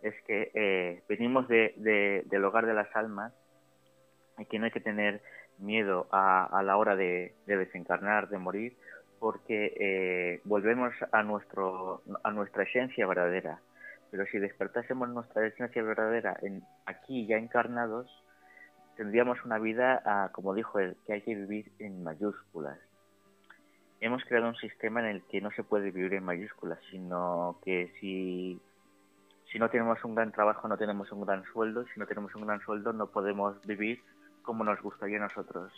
es 0.02 0.14
que 0.26 0.50
eh, 0.54 1.02
venimos 1.09 1.49
de, 1.49 2.25
del 2.26 2.45
hogar 2.45 2.66
de 2.66 2.75
las 2.75 2.95
almas 2.97 3.33
y 4.38 4.47
que 4.47 4.59
no 4.59 4.64
hay 4.64 4.71
que 4.71 4.80
tener 4.80 5.21
miedo 5.59 6.07
a, 6.11 6.62
la 6.64 6.76
hora 6.76 6.97
de, 6.97 7.35
desencarnar, 7.47 8.28
de 8.28 8.38
morir, 8.38 8.76
porque 9.19 9.75
eh, 9.78 10.40
volvemos 10.45 10.92
a, 11.12 11.23
nuestro, 11.23 12.02
a 12.23 12.30
nuestra 12.30 12.62
esencia 12.62 13.07
verdadera. 13.07 13.61
Pero 14.11 14.26
si 14.26 14.38
despertásemos 14.38 15.09
nuestra 15.11 15.47
esencia 15.47 15.83
verdadera 15.83 16.37
en, 16.42 16.62
aquí 16.87 17.26
ya 17.26 17.37
encarnados, 17.37 18.11
tendríamos 18.97 19.45
una 19.45 19.59
vida, 19.59 20.02
ah, 20.04 20.30
como 20.33 20.54
dijo 20.54 20.78
él, 20.78 20.97
que 21.07 21.12
hay 21.12 21.23
que 21.23 21.35
vivir 21.35 21.71
en 21.78 22.02
mayúsculas. 22.02 22.78
Hemos 24.00 24.25
creado 24.25 24.49
un 24.49 24.57
sistema 24.57 25.00
en 25.00 25.07
el 25.07 25.23
que 25.25 25.42
no 25.42 25.50
se 25.50 25.62
puede 25.62 25.90
vivir 25.90 26.14
en 26.14 26.25
mayúsculas, 26.25 26.78
sino 26.90 27.59
que 27.62 27.92
si, 28.00 28.59
si 29.50 29.59
no 29.59 29.69
tenemos 29.69 30.02
un 30.04 30.14
gran 30.14 30.33
trabajo, 30.33 30.69
no 30.69 30.76
tenemos 30.76 31.11
un 31.12 31.25
gran 31.25 31.45
sueldo, 31.45 31.85
si 31.92 32.00
no 32.00 32.07
tenemos 32.07 32.35
un 32.35 32.47
gran 32.47 32.61
sueldo, 32.61 32.92
no 32.92 33.09
podemos 33.09 33.61
vivir 33.66 34.02
como 34.42 34.64
nos 34.64 34.80
gustaría 34.80 35.19
a 35.19 35.28
nosotros. 35.28 35.73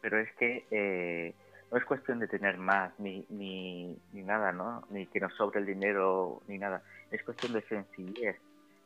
Pero 0.00 0.18
es 0.18 0.30
que 0.36 0.66
eh, 0.70 1.34
no 1.70 1.78
es 1.78 1.84
cuestión 1.84 2.18
de 2.18 2.28
tener 2.28 2.58
más 2.58 2.92
ni, 2.98 3.26
ni, 3.30 3.96
ni 4.12 4.22
nada, 4.22 4.52
¿no? 4.52 4.82
Ni 4.90 5.06
que 5.06 5.20
nos 5.20 5.34
sobre 5.34 5.60
el 5.60 5.66
dinero 5.66 6.42
ni 6.46 6.58
nada. 6.58 6.82
Es 7.10 7.22
cuestión 7.22 7.52
de 7.52 7.62
sencillez, 7.62 8.36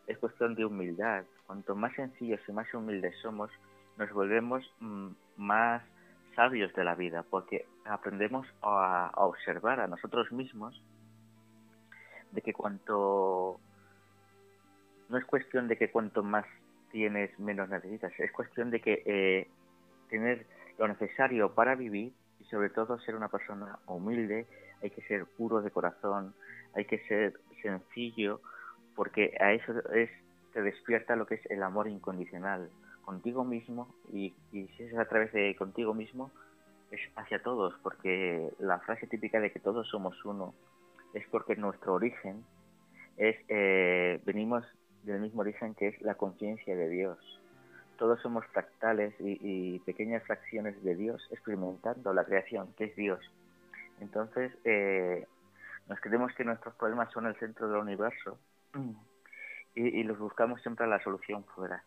es 0.07 0.19
cuestión 0.19 0.55
de 0.55 0.65
humildad. 0.65 1.25
Cuanto 1.47 1.75
más 1.75 1.95
sencillos 1.95 2.41
y 2.47 2.53
más 2.53 2.73
humildes 2.73 3.15
somos, 3.21 3.51
nos 3.97 4.11
volvemos 4.13 4.65
mm, 4.81 5.09
más 5.37 5.83
sabios 6.35 6.73
de 6.75 6.85
la 6.85 6.95
vida, 6.95 7.25
porque 7.29 7.67
aprendemos 7.85 8.47
a, 8.63 9.11
observar 9.17 9.81
a 9.81 9.89
nosotros 9.89 10.31
mismos 10.31 10.81
de 12.31 12.41
que 12.43 12.53
cuanto 12.53 13.59
no 15.09 15.19
es 15.19 15.25
cuestión 15.25 15.69
de 15.69 15.77
que 15.77 15.91
cuanto 15.91 16.23
más 16.23 16.45
tienes 16.91 17.39
menos 17.39 17.69
necesitas, 17.69 18.13
es 18.19 18.33
cuestión 18.33 18.71
de 18.71 18.81
que 18.81 19.03
eh, 19.05 19.49
tener 20.09 20.47
lo 20.79 20.89
necesario 20.89 21.55
para 21.55 21.75
vivir 21.75 22.13
y 22.41 22.45
sobre 22.45 22.71
todo 22.71 22.99
ser 23.01 23.15
una 23.15 23.29
persona 23.29 23.79
humilde, 23.87 24.47
hay 24.83 24.91
que 24.91 25.03
ser 25.03 25.27
puro 25.27 25.61
de 25.61 25.71
corazón, 25.71 26.35
hay 26.75 26.85
que 26.85 26.99
ser 27.07 27.41
sencillo, 27.63 28.41
porque 28.95 29.37
a 29.41 29.53
eso 29.53 29.73
es, 29.93 30.11
te 30.53 30.63
despierta 30.63 31.17
lo 31.17 31.27
que 31.27 31.37
es 31.37 31.47
el 31.51 31.63
amor 31.63 31.89
incondicional 31.89 32.71
contigo 33.05 33.45
mismo 33.45 33.95
y, 34.13 34.35
si 34.53 34.83
es 34.83 34.97
a 34.97 35.07
través 35.07 35.33
de 35.33 35.55
contigo 35.57 35.95
mismo 35.95 36.31
es 36.91 37.01
hacia 37.17 37.43
todos, 37.43 37.75
porque 37.83 38.51
la 38.59 38.79
frase 38.81 39.07
típica 39.07 39.41
de 39.41 39.51
que 39.53 39.61
todos 39.61 39.89
somos 39.89 40.25
uno 40.25 40.55
es 41.15 41.27
porque 41.31 41.57
nuestro 41.57 41.95
origen 41.95 42.45
es, 43.17 43.37
eh, 43.49 44.21
venimos 44.25 44.65
del 45.09 45.21
mismo 45.21 45.41
origen 45.41 45.75
que 45.75 45.89
es 45.89 46.01
la 46.03 46.15
conciencia 46.15 46.77
de 46.77 46.89
Dios. 46.89 47.19
Todos 47.97 48.21
somos 48.21 48.47
fractales 48.47 49.15
y, 49.19 49.81
pequeñas 49.81 50.23
fracciones 50.23 50.83
de 50.85 50.95
Dios 50.95 51.27
experimentando 51.31 52.13
la 52.13 52.25
creación, 52.25 52.73
que 52.77 52.85
es 52.85 52.97
Dios. 52.97 53.19
Entonces, 54.01 54.53
eh, 54.65 55.27
nos 55.89 56.01
creemos 56.01 56.33
que 56.35 56.45
nuestros 56.45 56.75
problemas 56.75 57.11
son 57.13 57.27
el 57.27 57.37
centro 57.37 57.69
del 57.69 57.81
universo 57.81 58.39
y, 59.75 60.03
los 60.05 60.19
buscamos 60.19 60.61
siempre 60.63 60.87
la 60.87 61.03
solución 61.03 61.45
fuera. 61.45 61.83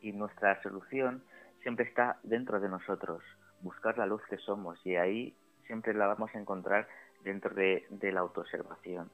Y 0.00 0.12
nuestra 0.12 0.60
solución 0.62 1.22
siempre 1.62 1.84
está 1.84 2.18
dentro 2.22 2.60
de 2.60 2.68
nosotros, 2.68 3.22
buscar 3.60 3.98
la 3.98 4.06
luz 4.06 4.22
que 4.30 4.38
somos 4.38 4.84
y 4.86 4.96
ahí 4.96 5.36
siempre 5.66 5.92
la 5.92 6.06
vamos 6.06 6.34
a 6.34 6.38
encontrar 6.38 6.88
dentro 7.24 7.54
de, 7.54 7.86
la 8.12 8.20
autoobservación, 8.20 9.10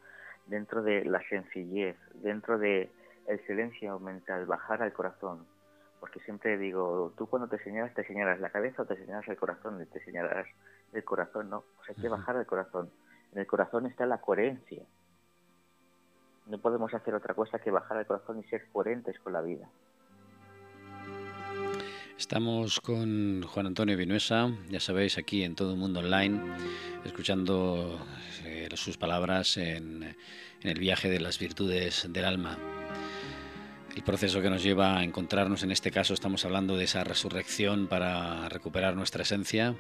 dentro 0.47 0.83
de 0.83 1.05
la 1.05 1.21
sencillez, 1.29 1.97
dentro 2.15 2.59
de 2.59 2.91
el 3.27 3.47
silencio 3.47 3.99
mental, 3.99 4.47
bajar 4.47 4.83
al 4.83 4.93
corazón. 4.93 5.47
Porque 6.01 6.21
siempre 6.21 6.59
digo, 6.59 7.13
tú 7.17 7.27
cuando 7.27 7.49
te 7.49 7.59
señalas, 7.63 7.95
te 7.95 8.05
señalas 8.05 8.41
la 8.41 8.51
cabeza 8.51 8.83
o 8.83 8.85
te 8.85 8.97
señalas 8.97 9.27
el 9.29 9.37
corazón, 9.37 9.81
y 9.81 9.87
te 9.87 10.05
señalas 10.05 10.47
el 10.93 11.05
corazón, 11.05 11.51
no, 11.51 11.65
pues 11.77 11.91
hay 11.91 12.03
que 12.03 12.09
bajar 12.09 12.37
al 12.37 12.47
corazón. 12.47 12.91
En 13.33 13.39
el 13.39 13.47
corazón 13.47 13.87
está 13.87 14.07
la 14.07 14.21
coherencia. 14.21 14.83
No 16.47 16.59
podemos 16.59 16.93
hacer 16.93 17.15
otra 17.15 17.35
cosa 17.35 17.59
que 17.59 17.71
bajar 17.71 17.97
al 17.97 18.07
corazón 18.07 18.39
y 18.39 18.45
ser 18.45 18.69
coherentes 18.71 19.19
con 19.21 19.33
la 19.33 19.41
vida. 19.41 19.69
Estamos 22.19 22.81
con 22.81 23.43
Juan 23.43 23.67
Antonio 23.67 23.97
Vinuesa, 23.97 24.57
ya 24.71 24.79
sabéis, 24.79 25.19
aquí 25.19 25.43
en 25.43 25.57
Todo 25.57 25.73
el 25.73 25.79
Mundo 25.79 25.99
Online, 25.99 26.41
escuchando 27.05 27.99
eh, 28.45 28.69
sus 28.77 28.97
palabras 28.97 29.57
en, 29.57 30.17
el 30.63 30.79
viaje 30.79 31.11
de 31.11 31.19
las 31.19 31.41
virtudes 31.41 32.07
del 32.09 32.25
alma. 32.25 32.57
El 33.97 34.05
proceso 34.05 34.41
que 34.41 34.49
nos 34.49 34.63
lleva 34.63 34.99
a 34.99 35.05
encontrarnos, 35.05 35.65
en 35.65 35.73
este 35.73 35.91
caso 35.91 36.15
estamos 36.15 36.45
hablando 36.45 36.77
de 36.77 36.85
esa 36.85 37.03
resurrección 37.03 37.89
para 37.89 38.49
recuperar 38.49 38.95
nuestra 38.95 39.25
esencia 39.25 39.75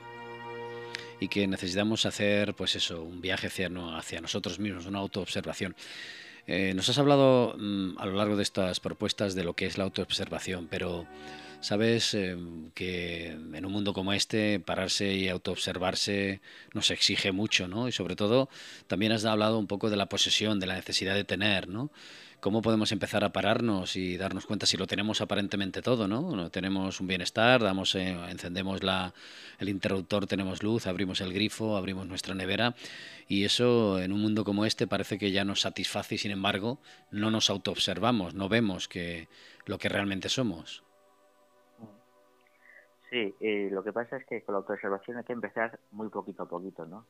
y 1.20 1.28
que 1.28 1.46
necesitamos 1.46 2.04
hacer, 2.04 2.54
pues 2.54 2.74
eso, 2.74 3.04
un 3.04 3.20
viaje 3.20 3.46
hacia, 3.46 3.70
hacia 3.96 4.20
nosotros 4.20 4.58
mismos, 4.58 4.86
una 4.86 4.98
autoobservación. 4.98 5.76
Eh, 6.46 6.74
nos 6.74 6.88
has 6.88 6.98
hablado 6.98 7.54
mm, 7.58 7.96
a 7.96 8.06
lo 8.06 8.12
largo 8.12 8.36
de 8.36 8.42
estas 8.42 8.80
propuestas 8.80 9.34
de 9.34 9.44
lo 9.44 9.54
que 9.54 9.66
es 9.66 9.78
la 9.78 9.84
autoobservación, 9.84 10.66
pero 10.68 11.06
sabes 11.64 12.12
em, 12.12 12.71
que 12.73 13.28
en 13.30 13.64
un 13.64 13.73
mundo 13.73 13.94
como 13.94 14.12
este 14.12 14.61
pararse 14.61 15.14
y 15.14 15.28
autoobservarse 15.28 16.42
nos 16.75 16.90
exige 16.90 17.33
mucho, 17.33 17.68
¿no? 17.68 17.88
Y 17.88 17.92
sobre 17.92 18.16
todo 18.16 18.50
también 18.87 19.12
has 19.12 19.25
hablado 19.25 19.59
un 19.59 19.66
poco 19.66 19.88
de 19.88 19.97
la 19.97 20.06
posesión, 20.06 20.61
de 20.61 20.66
la 20.66 20.75
necesidad 20.75 21.14
de 21.14 21.25
tener, 21.25 21.68
¿no? 21.68 21.90
¿Cómo 22.40 22.61
podemos 22.61 22.92
empezar 22.92 23.25
a 23.25 23.33
pararnos 23.33 23.97
y 23.97 24.18
darnos 24.18 24.44
cuenta 24.44 24.66
si 24.66 24.76
lo 24.76 24.87
tenemos 24.87 25.23
aparentemente 25.23 25.80
todo, 25.80 26.06
¿no? 26.06 26.50
Tenemos 26.50 27.00
un 27.00 27.06
bienestar, 27.06 27.62
damos, 27.62 27.94
eh, 27.94 28.14
encendemos 28.28 28.83
la, 28.83 29.14
el 29.59 29.71
interruptor, 29.71 30.26
tenemos 30.26 30.62
luz, 30.62 30.87
abrimos 30.87 31.23
el 31.23 31.33
grifo, 31.33 31.78
abrimos 31.78 32.06
nuestra 32.06 32.35
nevera 32.35 32.75
y 33.26 33.44
eso 33.44 33.99
en 34.00 34.12
un 34.12 34.21
mundo 34.21 34.44
como 34.44 34.66
este 34.66 34.87
parece 34.87 35.16
que 35.18 35.30
ya 35.30 35.44
nos 35.47 35.62
satisface 35.62 36.16
y 36.16 36.18
sin 36.18 36.33
embargo 36.33 36.78
no 37.11 37.30
nos 37.30 37.49
autoobservamos, 37.49 38.35
no 38.35 38.50
vemos 38.50 38.87
que 38.87 39.28
lo 39.64 39.78
que 39.78 39.88
realmente 39.88 40.28
somos. 40.28 40.85
Sí, 43.14 43.33
y 43.38 43.71
lo 43.71 43.85
que 43.85 43.92
pasa 43.92 44.16
es 44.16 44.26
que 44.26 44.42
con 44.42 44.54
la 44.54 44.59
autoobservación 44.59 45.16
hay 45.16 45.23
que 45.23 45.33
empezar 45.33 45.78
muy 45.92 46.09
poquito 46.09 46.42
a 46.42 46.49
poquito, 46.49 46.85
¿no? 46.85 47.06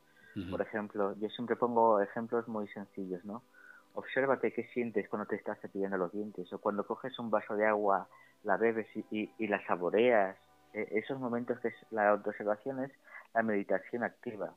Por 0.51 0.61
ejemplo, 0.61 1.15
yo 1.17 1.29
siempre 1.29 1.55
pongo 1.55 1.99
ejemplos 1.99 2.47
muy 2.47 2.67
sencillos, 2.67 3.25
¿no? 3.25 3.41
Obsérvate 3.95 4.53
qué 4.53 4.65
sientes 4.65 5.09
cuando 5.09 5.25
te 5.27 5.35
estás 5.35 5.59
cepillando 5.61 5.97
los 5.97 6.11
dientes 6.11 6.53
o 6.53 6.59
cuando 6.59 6.85
coges 6.85 7.17
un 7.17 7.31
vaso 7.31 7.55
de 7.55 7.65
agua, 7.65 8.07
la 8.43 8.55
bebes 8.55 8.85
y, 9.09 9.31
y, 9.35 9.47
la 9.47 9.65
saboreas. 9.65 10.37
E, 10.73 10.87
esos 10.91 11.19
momentos 11.19 11.59
que 11.59 11.69
es 11.69 11.75
la 11.89 12.09
autoobservación 12.09 12.83
es 12.83 12.91
la 13.33 13.41
meditación 13.41 14.03
activa. 14.03 14.53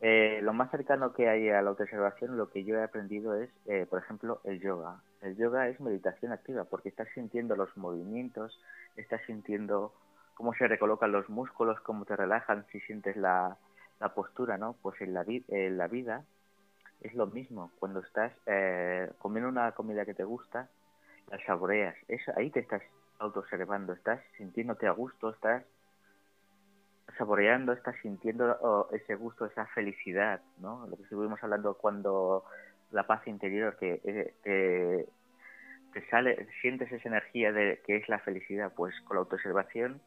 Eh, 0.00 0.40
lo 0.42 0.52
más 0.54 0.72
cercano 0.72 1.12
que 1.12 1.28
hay 1.28 1.50
a 1.50 1.62
la 1.62 1.70
autoobservación, 1.70 2.36
lo 2.36 2.50
que 2.50 2.64
yo 2.64 2.74
he 2.74 2.82
aprendido 2.82 3.36
es, 3.36 3.48
eh, 3.66 3.86
por 3.88 4.00
ejemplo, 4.00 4.40
el 4.42 4.58
yoga. 4.58 5.02
El 5.22 5.36
yoga 5.36 5.68
es 5.68 5.78
meditación 5.78 6.32
activa 6.32 6.64
porque 6.64 6.88
estás 6.88 7.06
sintiendo 7.14 7.54
los 7.54 7.76
movimientos, 7.76 8.60
estás 8.96 9.20
sintiendo 9.24 9.92
cómo 10.38 10.54
se 10.54 10.68
recolocan 10.68 11.10
los 11.10 11.28
músculos, 11.28 11.80
cómo 11.80 12.04
te 12.04 12.14
relajan, 12.14 12.64
si 12.70 12.78
sientes 12.82 13.16
la, 13.16 13.58
postura, 14.14 14.56
¿no? 14.56 14.76
Pues 14.80 15.00
en 15.00 15.12
la, 15.12 15.24
en 15.26 15.76
la 15.76 15.88
vida 15.88 16.22
es 17.00 17.12
lo 17.14 17.26
mismo. 17.26 17.72
Cuando 17.80 17.98
estás 17.98 18.32
eh, 18.46 19.10
comiendo 19.18 19.48
una 19.48 19.72
comida 19.72 20.04
que 20.04 20.14
te 20.14 20.22
gusta, 20.22 20.68
la 21.28 21.44
saboreas. 21.44 21.96
Eso, 22.06 22.30
ahí 22.36 22.50
te 22.50 22.60
estás 22.60 22.82
autoobservando, 23.18 23.92
estás 23.92 24.20
sintiéndote 24.36 24.86
a 24.86 24.92
gusto, 24.92 25.30
estás 25.30 25.64
saboreando, 27.16 27.72
estás 27.72 27.96
sintiendo 28.00 28.56
oh, 28.60 28.88
ese 28.92 29.16
gusto, 29.16 29.44
esa 29.44 29.66
felicidad, 29.66 30.40
¿no? 30.58 30.86
Lo 30.86 30.96
que 30.96 31.02
estuvimos 31.02 31.42
hablando 31.42 31.74
cuando 31.74 32.44
la 32.92 33.08
paz 33.08 33.26
interior 33.26 33.76
que 33.76 34.00
eh, 34.44 35.08
te 35.92 36.10
sale, 36.10 36.46
sientes 36.62 36.92
esa 36.92 37.08
energía 37.08 37.50
de 37.50 37.82
que 37.84 37.96
es 37.96 38.08
la 38.08 38.20
felicidad, 38.20 38.72
pues 38.76 38.94
con 39.00 39.16
la 39.16 39.22
autoobservación 39.22 40.00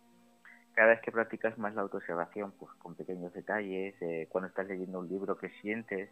cada 0.73 0.89
vez 0.89 1.01
que 1.01 1.11
practicas 1.11 1.57
más 1.57 1.75
la 1.75 1.81
autoobservación, 1.81 2.51
pues 2.53 2.71
con 2.75 2.95
pequeños 2.95 3.33
detalles, 3.33 3.95
eh, 4.01 4.27
cuando 4.29 4.47
estás 4.47 4.67
leyendo 4.67 4.99
un 4.99 5.09
libro 5.09 5.37
que 5.37 5.49
sientes, 5.61 6.09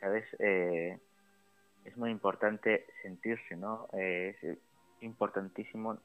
¿sabes? 0.00 0.24
Eh, 0.38 0.98
es 1.84 1.96
muy 1.96 2.10
importante 2.10 2.86
sentirse, 3.02 3.56
¿no? 3.56 3.88
Eh, 3.92 4.36
es 4.40 4.58
importantísimo, 5.00 5.98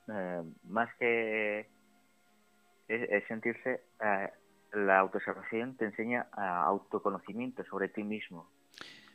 más 0.63 0.93
que 0.95 1.69
sentirse, 3.27 3.81
la 4.73 4.99
autoobservación 4.99 5.77
te 5.77 5.85
enseña 5.85 6.27
a 6.31 6.63
autoconocimiento 6.63 7.63
sobre 7.65 7.89
ti 7.89 8.03
mismo, 8.03 8.49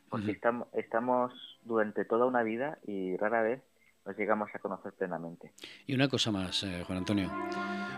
porque 0.08 0.30
estamos, 0.30 0.68
estamos 0.74 1.32
durante 1.64 2.04
toda 2.04 2.26
una 2.26 2.44
vida 2.44 2.78
y 2.86 3.16
rara 3.16 3.42
vez 3.42 3.62
nos 4.04 4.16
llegamos 4.16 4.48
a 4.54 4.58
conocer 4.58 4.92
plenamente. 4.92 5.52
Y 5.86 5.94
una 5.94 6.08
cosa 6.08 6.30
más, 6.30 6.66
Juan 6.86 6.98
Antonio. 6.98 7.30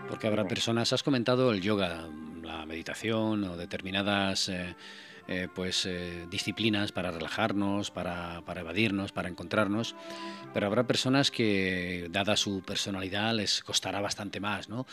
Porque 0.09 0.27
habrá 0.27 0.47
personas, 0.47 0.93
has 0.93 1.03
comentado 1.03 1.51
el 1.53 1.61
yoga, 1.61 2.09
la 2.43 2.67
meditación 2.67 3.45
o 3.45 3.57
determinadas 3.57 4.49
eh, 4.49 4.77
eh, 5.27 5.49
pues, 5.55 5.87
eh, 5.87 6.27
disciplinas 6.31 6.93
para 6.93 7.11
relajarnos, 7.11 7.91
para, 7.91 8.43
para, 8.45 8.61
evadirnos, 8.61 9.13
para 9.13 9.31
encontrarnos, 9.31 9.97
pero 10.53 10.67
habrá 10.67 10.87
personas 10.87 11.31
que, 11.31 12.09
dada 12.11 12.37
su 12.37 12.63
personalidad, 12.63 13.35
les 13.35 13.63
costará 13.63 14.03
bastante 14.03 14.39
más. 14.41 14.69
¿no? 14.69 14.87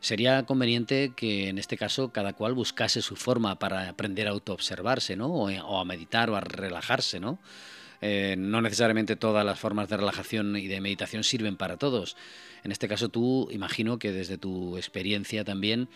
Sería 0.00 0.44
conveniente 0.44 1.12
que 1.14 1.48
en 1.48 1.58
este 1.58 1.76
caso 1.76 2.10
cada 2.10 2.32
cual 2.32 2.54
buscase 2.54 3.00
su 3.00 3.14
forma 3.14 3.60
para 3.60 3.88
aprender 3.88 4.26
a 4.26 4.30
autoobservarse 4.30 5.14
¿no? 5.14 5.28
o, 5.28 5.48
o 5.48 5.80
a 5.80 5.84
meditar 5.84 6.30
o 6.30 6.36
a 6.36 6.40
relajarse. 6.40 7.20
¿no? 7.20 7.38
Eh, 8.00 8.36
no 8.38 8.60
necesariamente 8.60 9.16
todas 9.16 9.44
las 9.44 9.58
formas 9.58 9.88
de 9.88 9.96
relajación 9.96 10.56
y 10.56 10.66
de 10.66 10.80
meditación 10.80 11.24
sirven 11.24 11.56
para 11.56 11.76
todos. 11.76 12.16
En 12.64 12.72
este 12.72 12.88
caso 12.88 13.08
tú 13.08 13.48
imagino 13.50 13.98
que 13.98 14.12
desde 14.12 14.38
tu 14.38 14.76
experiencia 14.76 15.44
también 15.44 15.88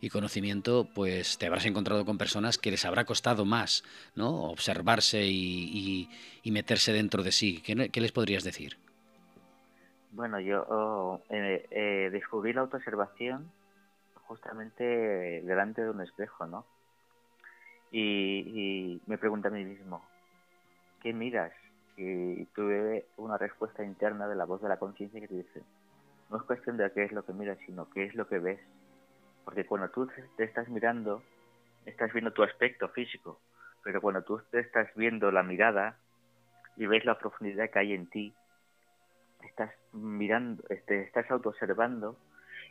y 0.00 0.10
conocimiento, 0.10 0.86
pues 0.94 1.38
te 1.38 1.46
habrás 1.46 1.64
encontrado 1.66 2.04
con 2.04 2.18
personas 2.18 2.58
que 2.58 2.70
les 2.70 2.84
habrá 2.84 3.04
costado 3.04 3.44
más, 3.44 3.82
¿no? 4.14 4.50
Observarse 4.50 5.24
y, 5.24 6.08
meterse 6.44 6.92
dentro 6.92 7.22
de 7.22 7.32
sí. 7.32 7.62
¿Qué, 7.62 8.00
les 8.00 8.12
podrías 8.12 8.44
decir? 8.44 8.76
Bueno, 10.12 10.38
yo 10.40 10.66
oh, 10.68 11.20
eh, 11.30 11.66
eh, 11.70 12.10
descubrí 12.12 12.52
la 12.52 12.62
autoobservación 12.62 13.50
justamente 14.26 14.84
delante 15.42 15.82
de 15.82 15.90
un 15.90 16.00
espejo, 16.00 16.46
¿no? 16.46 16.66
Y, 17.90 18.40
y 18.40 19.00
me 19.06 19.18
pregunté 19.18 19.48
a 19.48 19.50
mí 19.50 19.64
mismo, 19.64 20.02
¿qué 21.02 21.12
miras? 21.12 21.52
Y 21.96 22.44
tuve 22.46 23.06
una 23.16 23.38
respuesta 23.38 23.84
interna 23.84 24.28
de 24.28 24.36
la 24.36 24.44
voz 24.44 24.60
de 24.62 24.68
la 24.68 24.78
conciencia 24.78 25.20
que 25.20 25.28
te 25.28 25.34
dice, 25.34 25.62
no 26.30 26.38
es 26.38 26.42
cuestión 26.42 26.76
de 26.76 26.90
qué 26.92 27.04
es 27.04 27.12
lo 27.12 27.24
que 27.24 27.32
miras, 27.32 27.58
sino 27.66 27.88
qué 27.90 28.04
es 28.04 28.14
lo 28.14 28.26
que 28.28 28.38
ves. 28.38 28.60
Porque 29.44 29.64
cuando 29.64 29.88
tú 29.90 30.08
te 30.36 30.44
estás 30.44 30.68
mirando, 30.68 31.22
estás 31.86 32.12
viendo 32.12 32.32
tu 32.32 32.42
aspecto 32.42 32.88
físico, 32.88 33.40
pero 33.82 34.00
cuando 34.00 34.22
tú 34.22 34.40
te 34.50 34.60
estás 34.60 34.88
viendo 34.96 35.30
la 35.30 35.42
mirada 35.42 35.96
y 36.76 36.86
ves 36.86 37.04
la 37.04 37.18
profundidad 37.18 37.70
que 37.70 37.78
hay 37.78 37.92
en 37.92 38.08
ti, 38.08 38.34
estás 39.42 39.72
mirando, 39.92 40.62
te 40.64 40.74
este, 40.74 41.02
estás 41.02 41.30
autoobservando 41.30 42.16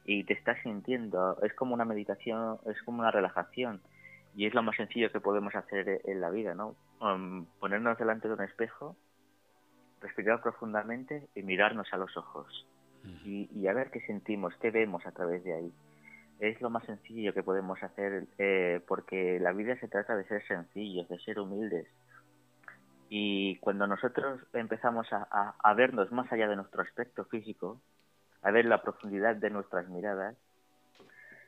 y 0.03 0.25
te 0.25 0.33
estás 0.33 0.61
sintiendo. 0.61 1.41
Es 1.41 1.53
como 1.53 1.73
una 1.73 1.85
meditación, 1.85 2.59
es 2.65 2.81
como 2.83 2.99
una 2.99 3.11
relajación 3.11 3.81
y 4.35 4.45
es 4.45 4.53
lo 4.53 4.63
más 4.63 4.75
sencillo 4.75 5.11
que 5.11 5.21
podemos 5.21 5.55
hacer 5.55 6.01
en 6.03 6.21
la 6.21 6.29
vida, 6.29 6.53
¿no? 6.53 6.75
Um, 6.99 7.45
ponernos 7.59 7.97
delante 7.97 8.27
de 8.27 8.33
un 8.33 8.41
espejo, 8.43 8.95
respirar 10.01 10.41
profundamente 10.41 11.27
y 11.35 11.41
mirarnos 11.41 11.87
a 11.93 11.97
los 11.97 12.15
ojos 12.17 12.65
y, 13.23 13.67
a 13.67 13.73
ver 13.73 13.91
qué 13.91 14.01
sentimos, 14.01 14.53
qué 14.59 14.71
vemos 14.71 15.05
a 15.05 15.11
través 15.11 15.43
de 15.43 15.53
ahí. 15.53 15.73
Es 16.39 16.59
lo 16.59 16.69
más 16.69 16.83
sencillo 16.85 17.33
que 17.33 17.43
podemos 17.43 17.81
hacer 17.83 18.25
eh, 18.39 18.81
porque 18.87 19.39
la 19.39 19.51
vida 19.51 19.77
se 19.79 19.87
trata 19.87 20.15
de 20.15 20.25
ser 20.25 20.45
sencillos, 20.47 21.07
de 21.07 21.19
ser 21.19 21.39
humildes. 21.39 21.87
Y 23.09 23.57
cuando 23.57 23.85
nosotros 23.85 24.41
empezamos 24.53 25.07
a 25.11 25.73
vernos 25.75 26.11
más 26.11 26.31
allá 26.33 26.47
de 26.47 26.55
nuestro 26.55 26.81
aspecto 26.81 27.25
físico, 27.25 27.79
a 28.41 28.51
ver 28.51 28.65
la 28.65 28.81
profundidad 28.81 29.35
de 29.35 29.51
nuestras 29.51 29.87
miradas, 29.87 30.35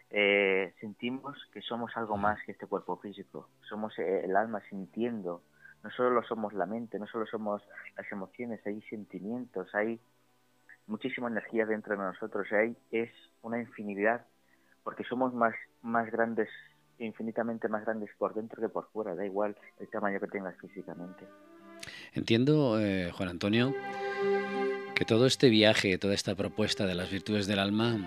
eh, 0.09 0.73
sentimos 0.79 1.37
que 1.51 1.61
somos 1.61 1.91
algo 1.95 2.17
más 2.17 2.39
que 2.45 2.53
este 2.53 2.65
cuerpo 2.65 2.97
físico. 2.97 3.49
Somos 3.67 3.97
eh, 3.99 4.23
el 4.23 4.35
alma 4.35 4.61
sintiendo. 4.69 5.43
No 5.83 5.91
solo 5.91 6.23
somos 6.23 6.53
la 6.53 6.65
mente, 6.65 6.97
no 6.97 7.07
solo 7.07 7.25
somos 7.27 7.61
las 7.95 8.11
emociones, 8.11 8.65
hay 8.65 8.81
sentimientos, 8.83 9.73
hay 9.75 9.99
muchísima 10.87 11.27
energía 11.27 11.65
dentro 11.65 11.95
de 11.95 12.03
nosotros. 12.03 12.47
Hay, 12.51 12.75
es 12.91 13.11
una 13.41 13.59
infinidad, 13.59 14.25
porque 14.83 15.03
somos 15.03 15.33
más, 15.33 15.53
más 15.81 16.09
grandes, 16.11 16.49
infinitamente 16.97 17.67
más 17.67 17.85
grandes 17.85 18.09
por 18.17 18.33
dentro 18.33 18.61
que 18.61 18.69
por 18.69 18.89
fuera. 18.91 19.13
Da 19.13 19.25
igual 19.25 19.55
el 19.79 19.87
tamaño 19.89 20.19
que 20.19 20.27
tengas 20.27 20.57
físicamente. 20.57 21.25
Entiendo, 22.13 22.79
eh, 22.79 23.11
Juan 23.11 23.29
Antonio, 23.29 23.73
que 24.95 25.05
todo 25.05 25.27
este 25.27 25.49
viaje, 25.49 25.97
toda 25.97 26.15
esta 26.15 26.33
propuesta 26.35 26.85
de 26.85 26.95
las 26.95 27.11
virtudes 27.11 27.45
del 27.45 27.59
alma 27.59 27.97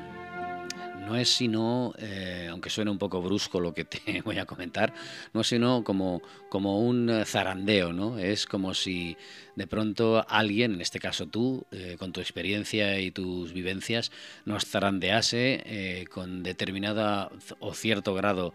no 1.11 1.17
es 1.17 1.29
sino, 1.29 1.93
eh, 1.99 2.47
aunque 2.49 2.71
suene 2.71 2.89
un 2.89 2.99
poco 2.99 3.21
brusco 3.21 3.59
lo 3.59 3.75
que 3.75 3.85
te 3.95 4.23
voy 4.23 4.39
a 4.39 4.47
comentar, 4.47 4.95
no 5.33 5.41
es 5.41 5.49
sino 5.49 5.83
como, 5.83 6.23
como 6.49 6.81
un 6.81 7.25
zarandeo, 7.27 7.93
¿no? 7.93 8.17
Es 8.17 8.47
como 8.47 8.75
si 8.75 9.17
de 9.57 9.67
pronto 9.67 10.25
alguien, 10.29 10.75
en 10.75 10.81
este 10.81 11.01
caso 11.01 11.27
tú, 11.27 11.67
eh, 11.73 11.97
con 11.99 12.13
tu 12.13 12.21
experiencia 12.21 13.01
y 13.01 13.11
tus 13.11 13.53
vivencias, 13.53 14.13
nos 14.45 14.67
zarandease 14.67 15.63
eh, 15.67 16.05
con 16.09 16.45
determinada 16.45 17.29
o 17.59 17.75
cierto 17.75 18.15
grado 18.15 18.55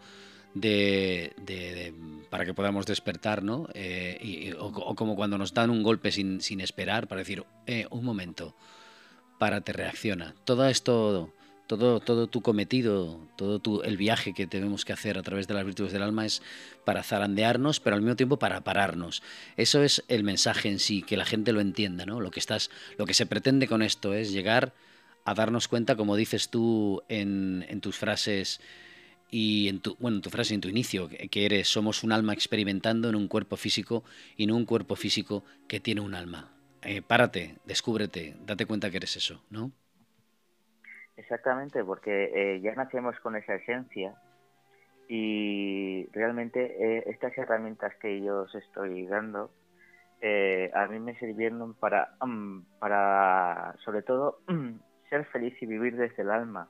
de, 0.53 1.33
para 2.29 2.45
que 2.45 2.53
podamos 2.53 2.85
despertar, 2.85 3.43
¿no? 3.43 3.67
o, 4.59 4.95
como 4.95 5.17
cuando 5.17 5.37
nos 5.37 5.53
dan 5.53 5.69
un 5.69 5.83
golpe 5.83 6.13
sin, 6.13 6.39
sin 6.39 6.61
esperar 6.61 7.09
para 7.09 7.19
decir, 7.19 7.43
un 7.89 8.05
momento, 8.05 8.55
párate, 9.37 9.73
reacciona. 9.73 10.33
Todo 10.45 10.65
esto 10.69 11.34
todo, 11.67 11.99
todo 11.99 12.27
tu 12.27 12.41
cometido, 12.41 13.19
todo 13.35 13.59
tu, 13.59 13.81
el 13.81 13.97
viaje 13.97 14.33
que 14.33 14.47
tenemos 14.47 14.85
que 14.85 14.93
hacer 14.93 15.17
a 15.17 15.23
través 15.23 15.47
de 15.47 15.53
las 15.53 15.65
virtudes 15.65 15.91
del 15.91 16.03
alma 16.03 16.25
es 16.25 16.41
para 16.83 17.03
zarandearnos, 17.03 17.79
pero 17.79 17.95
al 17.95 18.01
mismo 18.01 18.15
tiempo 18.15 18.37
para 18.37 18.63
pararnos. 18.63 19.23
Eso 19.57 19.83
es 19.83 20.03
el 20.07 20.23
mensaje 20.23 20.69
en 20.69 20.79
sí, 20.79 21.01
que 21.01 21.17
la 21.17 21.25
gente 21.25 21.53
lo 21.53 21.61
entienda, 21.61 22.05
¿no? 22.05 22.21
Lo 22.21 22.31
que 22.31 22.39
estás, 22.39 22.69
lo 22.97 23.05
que 23.05 23.13
se 23.13 23.25
pretende 23.25 23.67
con 23.67 23.81
esto 23.81 24.13
es 24.13 24.31
llegar 24.31 24.73
a 25.25 25.33
darnos 25.33 25.67
cuenta, 25.67 25.95
como 25.95 26.15
dices 26.15 26.49
tú 26.49 27.01
en, 27.09 27.81
tus 27.81 27.97
frases 27.97 28.61
y 29.31 29.67
en 29.67 29.79
tu, 29.79 29.95
bueno, 29.99 30.17
en 30.17 30.21
tu 30.21 30.29
frase, 30.29 30.53
en 30.53 30.61
tu 30.61 30.69
inicio, 30.69 31.09
que 31.09 31.45
eres, 31.45 31.67
somos 31.67 32.03
un 32.03 32.11
alma 32.11 32.33
experimentando 32.33 33.09
en 33.09 33.15
un 33.15 33.27
cuerpo 33.27 33.57
físico 33.57 34.03
y 34.37 34.45
no 34.45 34.55
un 34.55 34.65
cuerpo 34.65 34.95
físico 34.95 35.43
que 35.67 35.79
tiene 35.79 36.01
un 36.01 36.13
alma. 36.13 36.51
Eh, 36.83 37.01
párate, 37.01 37.57
descúbrete, 37.65 38.37
date 38.45 38.67
cuenta 38.67 38.91
que 38.91 38.97
eres 38.97 39.15
eso, 39.15 39.43
¿no? 39.49 39.71
Exactamente, 41.17 41.83
porque 41.83 42.31
eh, 42.33 42.61
ya 42.61 42.73
nacemos 42.75 43.17
con 43.21 43.35
esa 43.35 43.55
esencia 43.55 44.15
y 45.07 46.07
realmente 46.11 46.59
eh, 46.79 47.03
estas 47.07 47.37
herramientas 47.37 47.93
que 48.01 48.21
yo 48.21 48.41
os 48.41 48.55
estoy 48.55 49.05
dando 49.05 49.51
eh, 50.21 50.71
a 50.73 50.87
mí 50.87 50.99
me 50.99 51.17
sirvieron 51.19 51.73
para, 51.75 52.15
mm, 52.25 52.61
para 52.79 53.75
sobre 53.83 54.01
todo, 54.01 54.39
ser 55.09 55.25
feliz 55.25 55.53
y 55.61 55.65
vivir 55.65 55.95
desde 55.95 56.23
el 56.23 56.31
alma. 56.31 56.67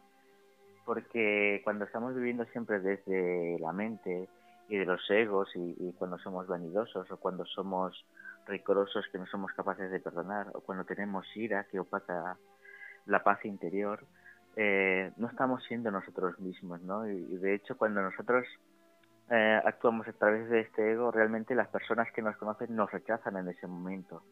porque 0.86 1.62
cuando 1.63 1.86
estamos 1.86 2.13
viviendo 2.13 2.45
siempre 2.51 2.79
desde 2.79 3.58
la 3.60 3.73
mente 3.73 4.29
y 4.69 4.77
de 4.77 4.86
los 4.86 5.01
egos 5.10 5.49
y, 5.55 5.93
cuando 5.93 6.19
somos 6.19 6.45
vanidosos 6.47 7.10
o 7.10 7.17
cuando 7.17 7.43
somos 7.45 8.05
rigorosos 8.45 9.05
que 9.12 9.17
no 9.17 9.25
somos 9.25 9.51
capaces 9.53 9.89
de 9.89 9.99
perdonar 9.99 10.51
o 10.53 10.62
cuando 10.62 10.84
tenemos 10.84 11.25
ira 11.36 11.63
que 11.63 11.79
opaca 11.79 12.38
la 13.08 13.23
paz 13.23 13.43
interior, 13.45 14.05
eh, 14.55 15.11
no 15.17 15.27
estamos 15.27 15.63
siendo 15.65 15.91
nosotros 15.91 16.39
mismos, 16.39 16.81
¿no? 16.81 17.07
Y, 17.09 17.37
de 17.37 17.55
hecho 17.55 17.77
cuando 17.77 18.01
nosotros 18.01 18.45
eh, 19.29 19.61
actuamos 19.65 20.07
a 20.07 20.13
través 20.13 20.49
de 20.49 20.61
este 20.61 20.91
ego, 20.93 21.11
realmente 21.11 21.55
las 21.55 21.67
personas 21.67 22.11
que 22.13 22.21
nos 22.21 22.37
conocen 22.37 22.75
nos 22.75 22.91
rechazan 22.91 23.37
en 23.37 23.49
ese 23.49 23.67
momento, 23.67 24.23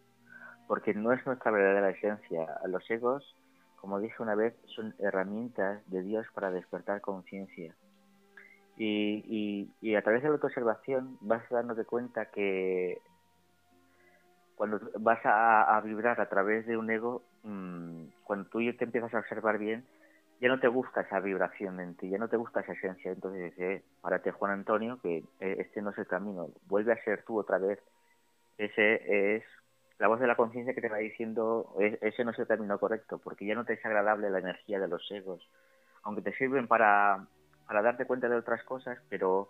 porque 0.68 0.94
no 0.94 1.12
es 1.12 1.26
nuestra 1.26 1.52
verdadera 1.52 1.90
esencia. 1.90 2.48
Los 2.68 2.90
egos 2.90 3.36
como 3.84 4.00
dije 4.00 4.16
una 4.24 4.34
vez, 4.34 4.56
son 4.68 4.96
herramientas 4.98 5.82
de 5.92 6.04
Dios 6.04 6.26
para 6.34 6.52
despertar 6.52 7.02
conciencia. 7.02 7.76
Y, 8.78 9.70
y, 9.82 9.96
a 9.96 10.02
través 10.02 10.24
de 10.24 10.30
la 10.30 10.36
autoobservación 10.36 11.18
vas 11.20 11.44
dándote 11.50 11.84
cuenta 11.84 12.28
que 12.28 13.00
cuando 14.56 14.80
vas 15.00 15.20
a, 15.26 15.82
vibrar 15.84 16.22
a 16.22 16.30
través 16.30 16.66
de 16.66 16.78
un 16.78 16.90
ego, 16.90 17.24
mm, 17.44 18.06
cuando 18.24 18.48
tú 18.48 18.60
te 18.60 18.86
empiezas 18.86 19.14
a 19.14 19.20
observar 19.20 19.58
bien, 19.58 19.84
ya 20.44 20.50
no 20.50 20.60
te 20.60 20.68
gusta 20.68 21.00
esa 21.00 21.22
vibración 21.22 21.80
en 21.80 21.96
ti, 21.96 22.10
ya 22.10 22.18
no 22.18 22.28
te 22.28 22.36
gusta 22.36 22.60
esa 22.60 22.74
esencia. 22.74 23.14
Entonces, 23.14 23.58
eh, 23.58 23.82
párate 24.02 24.32
Juan 24.32 24.52
Antonio, 24.52 25.00
que 25.02 25.24
eh, 25.40 25.56
este 25.60 25.82
no 25.82 25.92
es 25.92 25.98
el 25.98 26.06
camino, 26.06 26.50
vuelve 26.68 26.92
a 26.92 27.02
ser 27.06 27.24
tú 27.24 27.40
otra 27.40 27.60
vez. 27.60 27.80
Ese 28.58 29.36
es 29.38 29.44
la 30.00 30.10
voz 30.10 30.20
de 30.20 30.28
la 30.28 30.36
conciencia 30.36 30.74
que 30.74 30.82
te 30.82 30.90
va 30.90 30.98
diciendo 30.98 31.74
e-, 31.80 31.98
ese 32.02 32.26
no 32.26 32.32
es 32.32 32.40
el 32.40 32.48
camino 32.48 32.78
correcto, 32.78 33.20
porque 33.20 33.46
ya 33.46 33.56
no 33.56 33.64
te 33.64 33.76
es 33.76 33.86
agradable 33.86 34.30
la 34.30 34.40
energía 34.40 34.82
de 34.82 34.90
los 34.90 35.10
egos, 35.14 35.50
aunque 36.04 36.22
te 36.22 36.34
sirven 36.34 36.68
para, 36.68 37.26
para 37.66 37.82
darte 37.82 38.04
cuenta 38.06 38.28
de 38.28 38.36
otras 38.36 38.62
cosas, 38.64 39.00
pero 39.08 39.48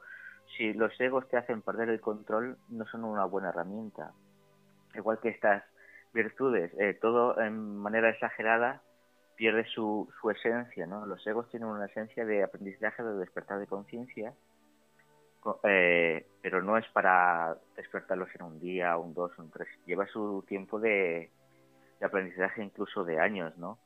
si 0.56 0.73
los 0.73 0.93
egos 1.01 1.27
te 1.27 1.38
hacen 1.38 1.63
perder 1.63 1.89
el 1.89 2.01
control, 2.01 2.56
no 2.69 2.86
son 2.86 3.03
una 3.03 3.25
buena 3.25 3.49
herramienta. 3.49 4.12
Igual 4.93 5.19
que 5.21 5.29
estas 5.29 5.63
virtudes, 6.13 6.71
eh, 6.77 6.93
todo 7.01 7.41
en 7.41 7.77
manera 7.77 8.10
exagerada 8.10 8.84
pierde 9.36 9.65
su, 9.65 10.10
su 10.22 10.30
esencia, 10.32 10.86
¿no? 10.86 11.06
Los 11.06 11.26
egos 11.28 11.50
tienen 11.50 11.69
una 11.69 11.86
esencia 11.86 12.26
de 12.26 12.43
aprendizaje, 12.43 13.04
de 13.04 13.15
despertar 13.15 13.60
de 13.60 13.67
conciencia, 13.67 14.34
eh, 15.63 16.26
pero 16.41 16.62
no 16.62 16.78
es 16.78 16.88
para 16.89 17.58
despertarlos 17.76 18.30
en 18.36 18.43
un 18.43 18.60
día, 18.60 18.98
un 18.98 19.13
dos, 19.13 19.38
un 19.38 19.50
tres. 19.52 19.67
Lleva 19.86 20.08
su 20.08 20.43
tiempo 20.48 20.80
de, 20.80 21.30
aprendizaje 22.02 22.63
incluso 22.63 23.04
de 23.04 23.19
años, 23.19 23.58
¿no? 23.58 23.80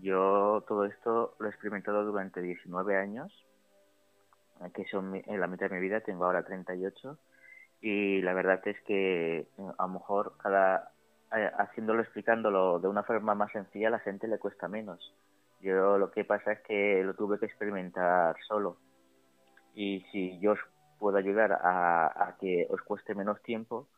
Yo 0.00 0.64
todo 0.66 0.84
esto 0.84 1.34
lo 1.38 1.46
he 1.46 1.50
experimentado 1.50 2.04
durante 2.04 2.40
19 2.40 2.96
años, 2.96 3.32
que 4.74 4.84
son 4.86 5.14
en 5.14 5.40
la 5.40 5.46
mitad 5.46 5.68
de 5.68 5.76
mi 5.76 5.80
vida, 5.80 6.00
tengo 6.00 6.24
ahora 6.24 6.44
38, 6.44 7.18
y 7.80 8.22
la 8.22 8.32
verdad 8.32 8.60
es 8.66 8.80
que 8.82 9.38
eh, 9.38 9.46
a 9.78 9.86
lo 9.86 9.92
mejor 9.94 10.34
cada 10.38 10.92
eh, 11.34 11.50
haciéndolo, 11.58 12.02
explicándolo 12.02 12.78
de 12.78 12.88
una 12.88 13.02
forma 13.02 13.34
más 13.34 13.52
sencilla, 13.52 13.88
a 13.88 13.92
la 13.92 13.98
gente 14.00 14.28
le 14.28 14.38
cuesta 14.38 14.68
menos. 14.68 15.14
Yo 15.60 15.96
lo 15.98 16.10
que 16.10 16.24
pasa 16.24 16.52
es 16.52 16.60
que 16.60 17.02
lo 17.04 17.14
tuve 17.14 17.38
que 17.38 17.46
experimentar 17.46 18.36
solo. 18.46 18.76
Y 19.74 20.04
si 20.10 20.38
yo 20.40 20.54
puedo 20.98 21.16
ayudar 21.16 21.52
a, 21.52 22.36
que 22.40 22.66
os 22.70 22.82
cueste 22.82 23.14
menos 23.14 23.40
tiempo 23.42 23.88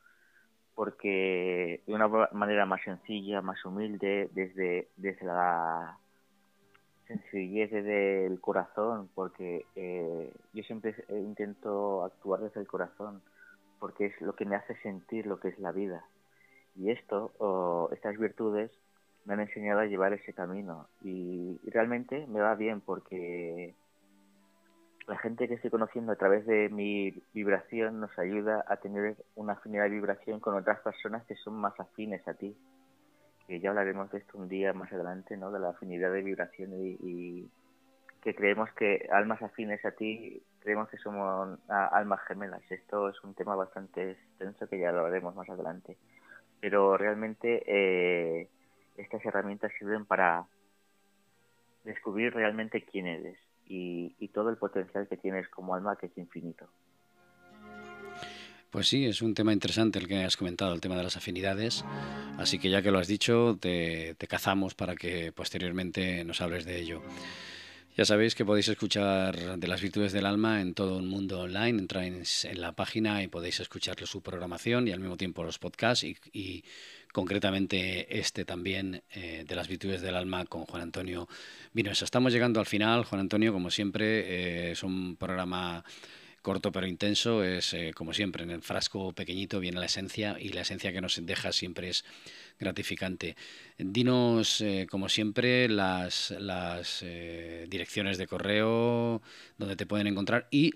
porque 0.74 1.82
de 1.86 1.94
una 1.94 2.08
manera 2.32 2.66
más 2.66 2.82
sencilla, 2.82 3.40
más 3.40 3.64
humilde, 3.64 4.28
desde, 4.32 4.88
desde 4.96 5.24
la 5.24 5.98
sencillez 7.06 7.70
del 7.70 8.40
corazón, 8.40 9.08
porque 9.14 9.66
eh, 9.76 10.32
yo 10.52 10.62
siempre 10.64 10.94
intento 11.10 12.04
actuar 12.04 12.40
desde 12.40 12.60
el 12.60 12.66
corazón, 12.66 13.22
porque 13.78 14.06
es 14.06 14.20
lo 14.20 14.34
que 14.34 14.46
me 14.46 14.56
hace 14.56 14.74
sentir 14.82 15.26
lo 15.26 15.38
que 15.38 15.48
es 15.48 15.58
la 15.58 15.70
vida. 15.70 16.04
Y 16.76 16.90
esto, 16.90 17.32
o 17.38 17.88
estas 17.92 18.18
virtudes, 18.18 18.70
me 19.24 19.34
han 19.34 19.40
enseñado 19.40 19.80
a 19.80 19.86
llevar 19.86 20.12
ese 20.12 20.32
camino. 20.32 20.88
y 21.02 21.58
realmente 21.70 22.26
me 22.26 22.40
va 22.40 22.54
bien 22.54 22.80
porque 22.80 23.74
la 25.06 25.18
gente 25.18 25.48
que 25.48 25.54
estoy 25.54 25.70
conociendo 25.70 26.12
a 26.12 26.16
través 26.16 26.46
de 26.46 26.68
mi 26.70 27.10
vibración 27.34 28.00
nos 28.00 28.18
ayuda 28.18 28.64
a 28.68 28.76
tener 28.76 29.16
una 29.34 29.52
afinidad 29.54 29.84
de 29.84 29.90
vibración 29.90 30.40
con 30.40 30.54
otras 30.54 30.80
personas 30.80 31.24
que 31.26 31.36
son 31.36 31.54
más 31.54 31.78
afines 31.78 32.26
a 32.26 32.34
ti. 32.34 32.56
Que 33.46 33.60
ya 33.60 33.70
hablaremos 33.70 34.10
de 34.10 34.18
esto 34.18 34.38
un 34.38 34.48
día 34.48 34.72
más 34.72 34.90
adelante, 34.92 35.36
¿no? 35.36 35.50
De 35.50 35.60
la 35.60 35.70
afinidad 35.70 36.10
de 36.10 36.22
vibración 36.22 36.70
y, 36.74 37.50
que 38.22 38.34
creemos 38.34 38.72
que 38.72 39.06
almas 39.12 39.42
afines 39.42 39.84
a 39.84 39.90
ti, 39.90 40.42
creemos 40.60 40.88
que 40.88 40.96
somos 40.96 41.58
almas 41.68 42.20
gemelas. 42.26 42.62
Esto 42.70 43.10
es 43.10 43.22
un 43.22 43.34
tema 43.34 43.54
bastante 43.54 44.12
extenso 44.12 44.66
que 44.66 44.78
ya 44.78 44.92
lo 44.92 45.00
hablaremos 45.00 45.34
más 45.34 45.46
adelante. 45.50 45.98
Pero 46.64 46.96
realmente 46.96 47.62
eh, 47.66 48.48
estas 48.96 49.22
herramientas 49.26 49.70
sirven 49.78 50.06
para 50.06 50.46
descubrir 51.84 52.32
realmente 52.32 52.86
quién 52.90 53.06
eres 53.06 53.36
y, 53.66 54.14
todo 54.32 54.48
el 54.48 54.56
potencial 54.56 55.06
que 55.06 55.18
tienes 55.18 55.46
como 55.50 55.74
alma 55.74 55.96
que 55.96 56.06
es 56.06 56.16
infinito. 56.16 56.66
Pues 58.70 58.88
sí, 58.88 59.04
es 59.04 59.20
un 59.20 59.34
tema 59.34 59.52
interesante 59.52 59.98
el 59.98 60.08
que 60.08 60.24
has 60.24 60.38
comentado, 60.38 60.72
el 60.72 60.80
tema 60.80 60.96
de 60.96 61.02
las 61.02 61.18
afinidades. 61.18 61.84
Así 62.38 62.58
que 62.58 62.70
ya 62.70 62.80
que 62.80 62.90
lo 62.90 62.98
has 62.98 63.08
dicho, 63.08 63.58
te, 63.60 64.14
te, 64.14 64.26
cazamos 64.26 64.74
para 64.74 64.96
que 64.96 65.32
posteriormente 65.32 66.24
nos 66.24 66.40
hables 66.40 66.64
de 66.64 66.78
ello. 66.78 67.02
Ya 67.96 68.04
sabéis 68.04 68.34
que 68.34 68.44
podéis 68.44 68.66
escuchar 68.66 69.56
de 69.56 69.68
las 69.68 69.80
virtudes 69.80 70.12
del 70.12 70.26
alma 70.26 70.60
en 70.60 70.74
todo 70.74 70.98
el 70.98 71.06
mundo 71.06 71.42
online. 71.42 71.78
Entráis 71.78 72.44
en 72.44 72.60
la 72.60 72.72
página 72.72 73.22
y 73.22 73.28
podéis 73.28 73.60
escuchar 73.60 73.96
su 74.04 74.20
programación 74.20 74.88
y 74.88 74.90
al 74.90 74.98
mismo 74.98 75.16
tiempo 75.16 75.44
los 75.44 75.60
podcasts 75.60 76.02
y, 76.02 76.64
concretamente 77.12 78.18
este 78.18 78.44
también 78.44 79.04
eh, 79.12 79.44
de 79.46 79.54
las 79.54 79.68
virtudes 79.68 80.02
del 80.02 80.16
alma 80.16 80.44
con 80.46 80.64
Juan 80.64 80.82
Antonio 80.82 81.28
Vinoesa. 81.72 82.04
Estamos 82.04 82.32
llegando 82.32 82.58
al 82.58 82.66
final, 82.66 83.04
Juan 83.04 83.20
Antonio, 83.20 83.52
como 83.52 83.70
siempre, 83.70 84.22
eh, 84.26 84.72
es 84.72 84.82
un 84.82 85.14
programa 85.14 85.84
corto 86.44 86.70
pero 86.70 86.86
intenso, 86.86 87.42
es 87.42 87.72
eh, 87.72 87.92
como 87.96 88.12
siempre, 88.12 88.44
en 88.44 88.50
el 88.50 88.60
frasco 88.60 89.12
pequeñito 89.12 89.60
viene 89.60 89.80
la 89.80 89.86
esencia 89.86 90.36
y 90.38 90.50
la 90.50 90.60
esencia 90.60 90.92
que 90.92 91.00
nos 91.00 91.18
deja 91.24 91.50
siempre 91.52 91.88
es 91.88 92.04
gratificante. 92.60 93.34
Dinos, 93.78 94.60
eh, 94.60 94.86
como 94.88 95.08
siempre, 95.08 95.68
las, 95.68 96.32
las 96.38 97.02
eh, 97.02 97.66
direcciones 97.68 98.18
de 98.18 98.26
correo 98.26 99.22
donde 99.56 99.74
te 99.74 99.86
pueden 99.86 100.06
encontrar 100.06 100.46
y 100.50 100.72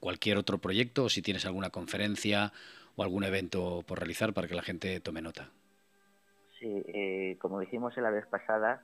cualquier 0.00 0.38
otro 0.38 0.58
proyecto 0.58 1.04
o 1.04 1.08
si 1.10 1.20
tienes 1.20 1.44
alguna 1.44 1.68
conferencia 1.68 2.50
o 2.96 3.02
algún 3.02 3.24
evento 3.24 3.84
por 3.86 3.98
realizar 3.98 4.32
para 4.32 4.48
que 4.48 4.54
la 4.54 4.62
gente 4.62 4.98
tome 5.00 5.20
nota. 5.20 5.50
Sí, 6.58 7.36
como 7.38 7.60
dijimos 7.60 7.94
la 7.98 8.10
vez 8.10 8.24
pasada, 8.26 8.82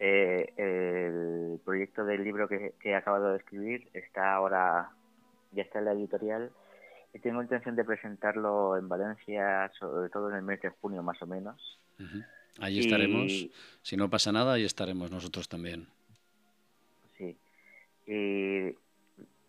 el 0.00 1.60
proyecto 1.64 2.04
del 2.04 2.24
libro 2.24 2.48
que, 2.48 2.72
que 2.80 2.90
he 2.90 2.94
acabado 2.94 3.32
de 3.32 3.38
escribir 3.38 3.88
está 3.92 4.32
ahora 4.32 4.90
ya 5.52 5.62
está 5.62 5.78
en 5.78 5.84
la 5.86 5.92
editorial. 5.92 6.50
Y 7.12 7.18
tengo 7.18 7.42
intención 7.42 7.74
de 7.74 7.84
presentarlo 7.84 8.76
en 8.76 8.88
Valencia, 8.88 9.70
sobre 9.78 10.10
todo 10.10 10.30
en 10.30 10.36
el 10.36 10.42
mes 10.42 10.60
de 10.60 10.70
junio 10.70 11.02
más 11.02 11.20
o 11.22 11.26
menos. 11.26 11.78
Allí 12.60 12.80
estaremos, 12.80 13.48
si 13.82 13.96
no 13.96 14.08
pasa 14.08 14.32
nada, 14.32 14.54
ahí 14.54 14.64
estaremos 14.64 15.10
nosotros 15.10 15.48
también. 15.48 15.88
Sí, 17.18 17.36
y 18.06 18.76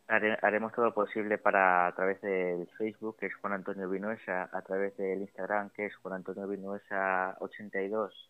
haremos 0.08 0.74
todo 0.74 0.86
lo 0.86 0.94
posible 0.94 1.38
para 1.38 1.88
a 1.88 1.96
través 1.96 2.20
del 2.22 2.68
Facebook, 2.78 3.18
que 3.18 3.28
es 3.28 3.36
Juan 3.36 3.54
Antonio 3.54 3.90
Vinuesa, 3.90 4.50
a 4.52 4.62
través 4.62 4.96
del 4.98 5.22
Instagram, 5.22 5.70
que 5.70 5.86
es 5.86 5.96
Juan 5.96 6.16
Antonio 6.16 6.48
Vinuesa 6.48 7.38
82, 7.40 8.30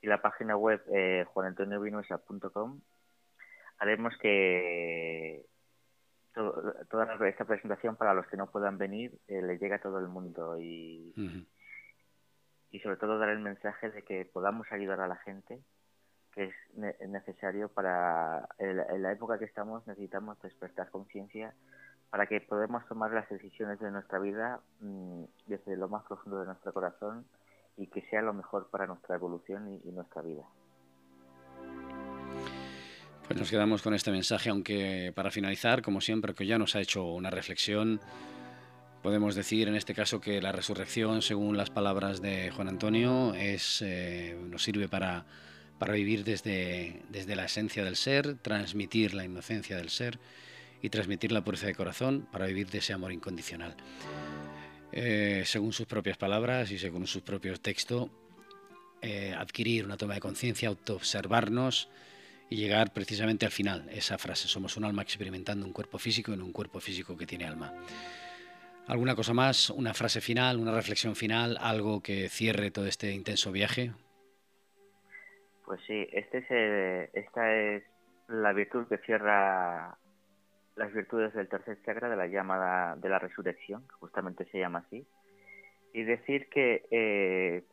y 0.00 0.06
la 0.06 0.22
página 0.22 0.56
web 0.56 0.82
eh, 0.92 1.24
juanantoniovinuesa.com, 1.28 2.80
haremos 3.78 4.16
que 4.18 5.44
toda 6.32 7.28
esta 7.28 7.44
presentación 7.44 7.96
para 7.96 8.14
los 8.14 8.26
que 8.26 8.36
no 8.36 8.50
puedan 8.50 8.78
venir 8.78 9.18
eh, 9.28 9.42
le 9.42 9.58
llega 9.58 9.76
a 9.76 9.82
todo 9.82 9.98
el 9.98 10.08
mundo 10.08 10.58
y, 10.58 11.12
y 12.70 12.80
sobre 12.80 12.96
todo 12.96 13.18
dar 13.18 13.30
el 13.30 13.40
mensaje 13.40 13.90
de 13.90 14.02
que 14.02 14.24
podamos 14.24 14.66
ayudar 14.72 15.00
a 15.00 15.08
la 15.08 15.16
gente 15.16 15.60
que 16.32 16.44
es 16.44 17.08
necesario 17.08 17.68
para 17.68 18.48
en 18.58 19.02
la 19.02 19.12
época 19.12 19.38
que 19.38 19.44
estamos 19.44 19.86
necesitamos 19.86 20.40
despertar 20.40 20.90
conciencia 20.90 21.54
para 22.10 22.26
que 22.26 22.40
podamos 22.40 22.86
tomar 22.88 23.12
las 23.12 23.28
decisiones 23.28 23.78
de 23.80 23.90
nuestra 23.90 24.18
vida 24.18 24.60
mm, 24.80 25.24
desde 25.46 25.76
lo 25.76 25.88
más 25.88 26.04
profundo 26.04 26.40
de 26.40 26.46
nuestro 26.46 26.72
corazón 26.72 27.26
y 27.76 27.86
que 27.88 28.02
sea 28.08 28.22
lo 28.22 28.32
mejor 28.32 28.70
para 28.70 28.86
nuestra 28.86 29.16
evolución 29.16 29.80
y 29.84 29.92
nuestra 29.92 30.20
vida. 30.22 30.44
Pues 33.32 33.40
nos 33.40 33.50
quedamos 33.50 33.80
con 33.80 33.94
este 33.94 34.10
mensaje, 34.10 34.50
aunque 34.50 35.10
para 35.14 35.30
finalizar, 35.30 35.80
como 35.80 36.02
siempre, 36.02 36.34
que 36.34 36.44
ya 36.44 36.58
nos 36.58 36.76
ha 36.76 36.82
hecho 36.82 37.02
una 37.04 37.30
reflexión, 37.30 37.98
podemos 39.02 39.34
decir 39.34 39.68
en 39.68 39.74
este 39.74 39.94
caso 39.94 40.20
que 40.20 40.42
la 40.42 40.52
resurrección, 40.52 41.22
según 41.22 41.56
las 41.56 41.70
palabras 41.70 42.20
de 42.20 42.50
Juan 42.50 42.68
Antonio, 42.68 43.32
es, 43.32 43.80
eh, 43.80 44.36
nos 44.50 44.62
sirve 44.62 44.86
para, 44.86 45.24
para 45.78 45.94
vivir 45.94 46.24
desde, 46.24 47.00
desde 47.08 47.34
la 47.34 47.46
esencia 47.46 47.82
del 47.84 47.96
ser, 47.96 48.34
transmitir 48.34 49.14
la 49.14 49.24
inocencia 49.24 49.78
del 49.78 49.88
ser 49.88 50.18
y 50.82 50.90
transmitir 50.90 51.32
la 51.32 51.42
pureza 51.42 51.66
de 51.66 51.74
corazón 51.74 52.28
para 52.30 52.44
vivir 52.44 52.68
de 52.68 52.80
ese 52.80 52.92
amor 52.92 53.12
incondicional. 53.12 53.74
Eh, 54.92 55.44
según 55.46 55.72
sus 55.72 55.86
propias 55.86 56.18
palabras 56.18 56.70
y 56.70 56.78
según 56.78 57.06
sus 57.06 57.22
propios 57.22 57.62
textos, 57.62 58.10
eh, 59.00 59.34
adquirir 59.34 59.86
una 59.86 59.96
toma 59.96 60.12
de 60.12 60.20
conciencia, 60.20 60.68
autoobservarnos 60.68 61.88
y 62.52 62.56
llegar 62.56 62.92
precisamente 62.92 63.46
al 63.46 63.52
final, 63.52 63.88
esa 63.90 64.18
frase, 64.18 64.46
somos 64.46 64.76
un 64.76 64.84
alma 64.84 65.00
experimentando 65.00 65.64
un 65.64 65.72
cuerpo 65.72 65.98
físico 65.98 66.34
en 66.34 66.42
un 66.42 66.52
cuerpo 66.52 66.80
físico 66.80 67.16
que 67.16 67.24
tiene 67.24 67.46
alma. 67.46 67.72
¿Alguna 68.88 69.14
cosa 69.14 69.32
más? 69.32 69.70
¿Una 69.70 69.94
frase 69.94 70.20
final? 70.20 70.58
¿Una 70.58 70.74
reflexión 70.74 71.16
final? 71.16 71.56
¿Algo 71.58 72.02
que 72.02 72.28
cierre 72.28 72.70
todo 72.70 72.86
este 72.86 73.12
intenso 73.12 73.52
viaje? 73.52 73.92
Pues 75.64 75.80
sí, 75.86 76.06
este 76.12 76.38
es 76.38 77.10
esta 77.14 77.54
es 77.54 77.84
la 78.28 78.52
virtud 78.52 78.86
que 78.86 78.98
cierra 78.98 79.96
las 80.76 80.92
virtudes 80.92 81.32
del 81.32 81.48
tercer 81.48 81.78
chakra 81.86 82.10
de 82.10 82.16
la 82.16 82.26
llamada 82.26 82.96
de 82.96 83.08
la 83.08 83.18
resurrección, 83.18 83.82
que 83.88 83.94
justamente 83.94 84.44
se 84.50 84.58
llama 84.58 84.84
así, 84.86 85.06
y 85.94 86.02
decir 86.02 86.50
que 86.50 86.84
eh, 86.90 87.64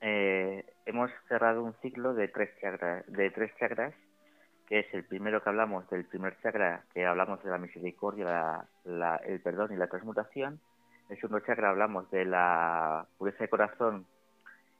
eh, 0.00 0.64
hemos 0.86 1.10
cerrado 1.28 1.64
un 1.64 1.74
ciclo 1.82 2.14
de 2.14 2.28
tres 2.28 2.50
chakras, 2.60 3.04
de 3.08 3.30
tres 3.30 3.50
chakras, 3.58 3.94
que 4.68 4.80
es 4.80 4.94
el 4.94 5.04
primero 5.04 5.42
que 5.42 5.48
hablamos 5.48 5.88
del 5.90 6.04
primer 6.04 6.38
chakra, 6.40 6.84
que 6.94 7.04
hablamos 7.04 7.42
de 7.42 7.50
la 7.50 7.58
misericordia, 7.58 8.66
el 8.84 9.40
perdón 9.40 9.72
y 9.72 9.76
la 9.76 9.88
transmutación. 9.88 10.60
El 11.08 11.16
segundo 11.20 11.44
chakra 11.44 11.70
hablamos 11.70 12.10
de 12.10 12.24
la 12.24 13.06
pureza 13.18 13.44
de 13.44 13.50
corazón 13.50 14.06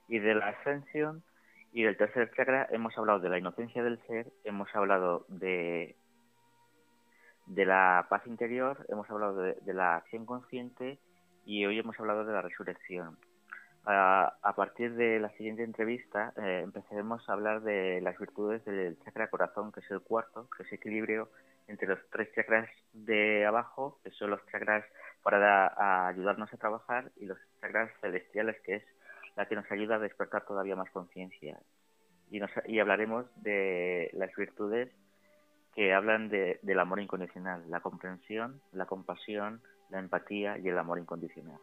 y 0.07 0.19
de 0.19 0.35
la 0.35 0.47
ascensión 0.47 1.23
y 1.73 1.83
del 1.83 1.97
tercer 1.97 2.31
chakra 2.35 2.67
hemos 2.71 2.97
hablado 2.97 3.19
de 3.19 3.29
la 3.29 3.39
inocencia 3.39 3.83
del 3.83 3.99
ser, 4.05 4.31
hemos 4.43 4.73
hablado 4.75 5.25
de, 5.27 5.95
de 7.47 7.65
la 7.65 8.05
paz 8.09 8.25
interior, 8.27 8.85
hemos 8.89 9.09
hablado 9.09 9.35
de, 9.37 9.73
la 9.73 9.97
acción 9.97 10.25
consciente 10.25 10.99
y 11.45 11.65
hoy 11.65 11.79
hemos 11.79 11.99
hablado 11.99 12.25
de 12.25 12.33
la 12.33 12.41
resurrección. 12.41 13.17
A, 13.85 14.53
partir 14.55 14.95
de 14.95 15.19
la 15.19 15.29
siguiente 15.31 15.63
entrevista 15.63 16.31
eh, 16.37 16.61
empezaremos 16.63 17.27
a 17.27 17.33
hablar 17.33 17.61
de 17.63 17.99
las 18.01 18.17
virtudes 18.17 18.63
del 18.63 18.97
chakra 19.03 19.29
corazón, 19.29 19.73
que 19.73 19.81
es 19.81 19.91
el 19.91 19.99
cuarto, 19.99 20.47
que 20.55 20.63
es 20.63 20.71
equilibrio 20.71 21.29
entre 21.67 21.89
los 21.89 21.99
tres 22.09 22.29
chakras 22.33 22.69
de 22.93 23.45
abajo, 23.45 23.99
que 24.03 24.11
son 24.11 24.29
los 24.29 24.45
chakras 24.47 24.85
para 25.21 26.07
ayudarnos 26.07 26.53
a 26.53 26.57
trabajar, 26.57 27.11
y 27.17 27.25
los 27.25 27.37
chakras 27.59 27.91
celestiales, 27.99 28.59
que 28.61 28.75
es 28.75 28.83
la 29.35 29.47
que 29.47 29.55
nos 29.55 29.69
ayuda 29.69 29.95
a 29.95 29.99
despertar 29.99 30.45
todavía 30.45 30.75
más 30.75 30.89
conciencia. 30.91 31.59
Y, 32.31 32.39
y 32.67 32.79
hablaremos 32.79 33.25
de 33.43 34.09
las 34.13 34.33
virtudes 34.35 34.89
que 35.75 35.93
hablan 35.93 36.29
de, 36.29 36.59
del 36.61 36.79
amor 36.79 37.01
incondicional, 37.01 37.69
la 37.69 37.81
comprensión, 37.81 38.61
la 38.71 38.85
compasión, 38.85 39.61
la 39.89 39.99
empatía 39.99 40.57
y 40.57 40.69
el 40.69 40.77
amor 40.77 40.99
incondicional. 40.99 41.59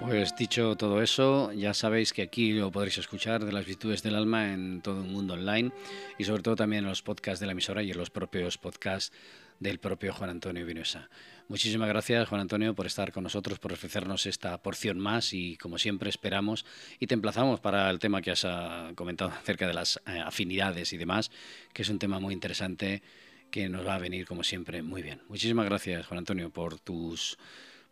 Pues 0.00 0.36
dicho 0.36 0.76
todo 0.76 1.02
eso, 1.02 1.52
ya 1.52 1.74
sabéis 1.74 2.12
que 2.12 2.22
aquí 2.22 2.52
lo 2.52 2.70
podréis 2.70 2.98
escuchar 2.98 3.44
de 3.44 3.52
las 3.52 3.64
virtudes 3.64 4.02
del 4.02 4.14
alma 4.14 4.52
en 4.52 4.80
todo 4.82 5.00
el 5.00 5.08
mundo 5.08 5.34
online 5.34 5.72
y 6.18 6.24
sobre 6.24 6.42
todo 6.42 6.54
también 6.54 6.84
en 6.84 6.90
los 6.90 7.02
podcasts 7.02 7.40
de 7.40 7.46
la 7.46 7.52
emisora 7.52 7.82
y 7.82 7.90
en 7.90 7.98
los 7.98 8.10
propios 8.10 8.58
podcasts 8.58 9.12
del 9.58 9.78
propio 9.78 10.12
Juan 10.12 10.30
Antonio 10.30 10.66
Vinosa. 10.66 11.08
Muchísimas 11.48 11.88
gracias, 11.88 12.28
Juan 12.28 12.42
Antonio, 12.42 12.74
por 12.74 12.86
estar 12.86 13.10
con 13.10 13.24
nosotros, 13.24 13.58
por 13.58 13.72
ofrecernos 13.72 14.26
esta 14.26 14.60
porción 14.62 14.98
más 14.98 15.32
y, 15.32 15.56
como 15.56 15.78
siempre, 15.78 16.10
esperamos 16.10 16.66
y 16.98 17.06
te 17.06 17.14
emplazamos 17.14 17.60
para 17.60 17.88
el 17.90 17.98
tema 17.98 18.20
que 18.20 18.32
has 18.32 18.44
ah, 18.44 18.92
comentado 18.94 19.30
acerca 19.30 19.66
de 19.66 19.74
las 19.74 20.00
eh, 20.06 20.20
afinidades 20.24 20.92
y 20.92 20.98
demás, 20.98 21.30
que 21.72 21.82
es 21.82 21.88
un 21.88 21.98
tema 21.98 22.20
muy 22.20 22.34
interesante 22.34 23.02
que 23.50 23.68
nos 23.68 23.86
va 23.86 23.94
a 23.94 23.98
venir, 23.98 24.26
como 24.26 24.44
siempre, 24.44 24.82
muy 24.82 25.02
bien. 25.02 25.22
Muchísimas 25.28 25.66
gracias, 25.66 26.06
Juan 26.06 26.18
Antonio, 26.18 26.50
por 26.50 26.78
tus, 26.78 27.38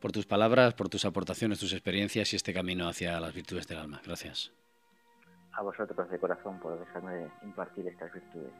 por 0.04 0.12
tus 0.12 0.26
palabras, 0.26 0.74
por 0.74 0.90
tus 0.90 1.06
aportaciones, 1.06 1.58
tus 1.58 1.72
experiencias 1.72 2.30
y 2.34 2.36
este 2.36 2.52
camino 2.52 2.86
hacia 2.86 3.18
las 3.20 3.32
virtudes 3.32 3.66
del 3.66 3.78
alma. 3.78 4.02
Gracias. 4.04 4.52
A 5.52 5.62
vosotros 5.62 6.10
de 6.10 6.18
corazón 6.18 6.60
por 6.60 6.78
dejarme 6.78 7.30
impartir 7.42 7.88
estas 7.88 8.12
virtudes. 8.12 8.52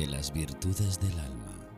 De 0.00 0.06
las 0.06 0.32
virtudes 0.32 0.98
del 0.98 1.18
alma. 1.20 1.68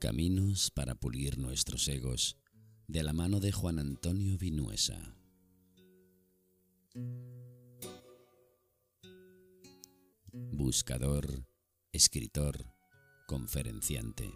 Caminos 0.00 0.72
para 0.72 0.96
pulir 0.96 1.38
nuestros 1.38 1.86
egos 1.86 2.36
de 2.88 3.04
la 3.04 3.12
mano 3.12 3.38
de 3.38 3.52
Juan 3.52 3.78
Antonio 3.78 4.36
Vinuesa. 4.38 5.14
Buscador, 10.32 11.46
escritor, 11.92 12.74
conferenciante. 13.28 14.34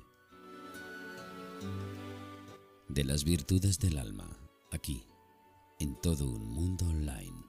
De 2.88 3.02
las 3.02 3.24
virtudes 3.24 3.80
del 3.80 3.98
alma, 3.98 4.30
aquí, 4.70 5.08
en 5.80 6.00
todo 6.00 6.30
un 6.30 6.48
mundo 6.48 6.86
online. 6.86 7.47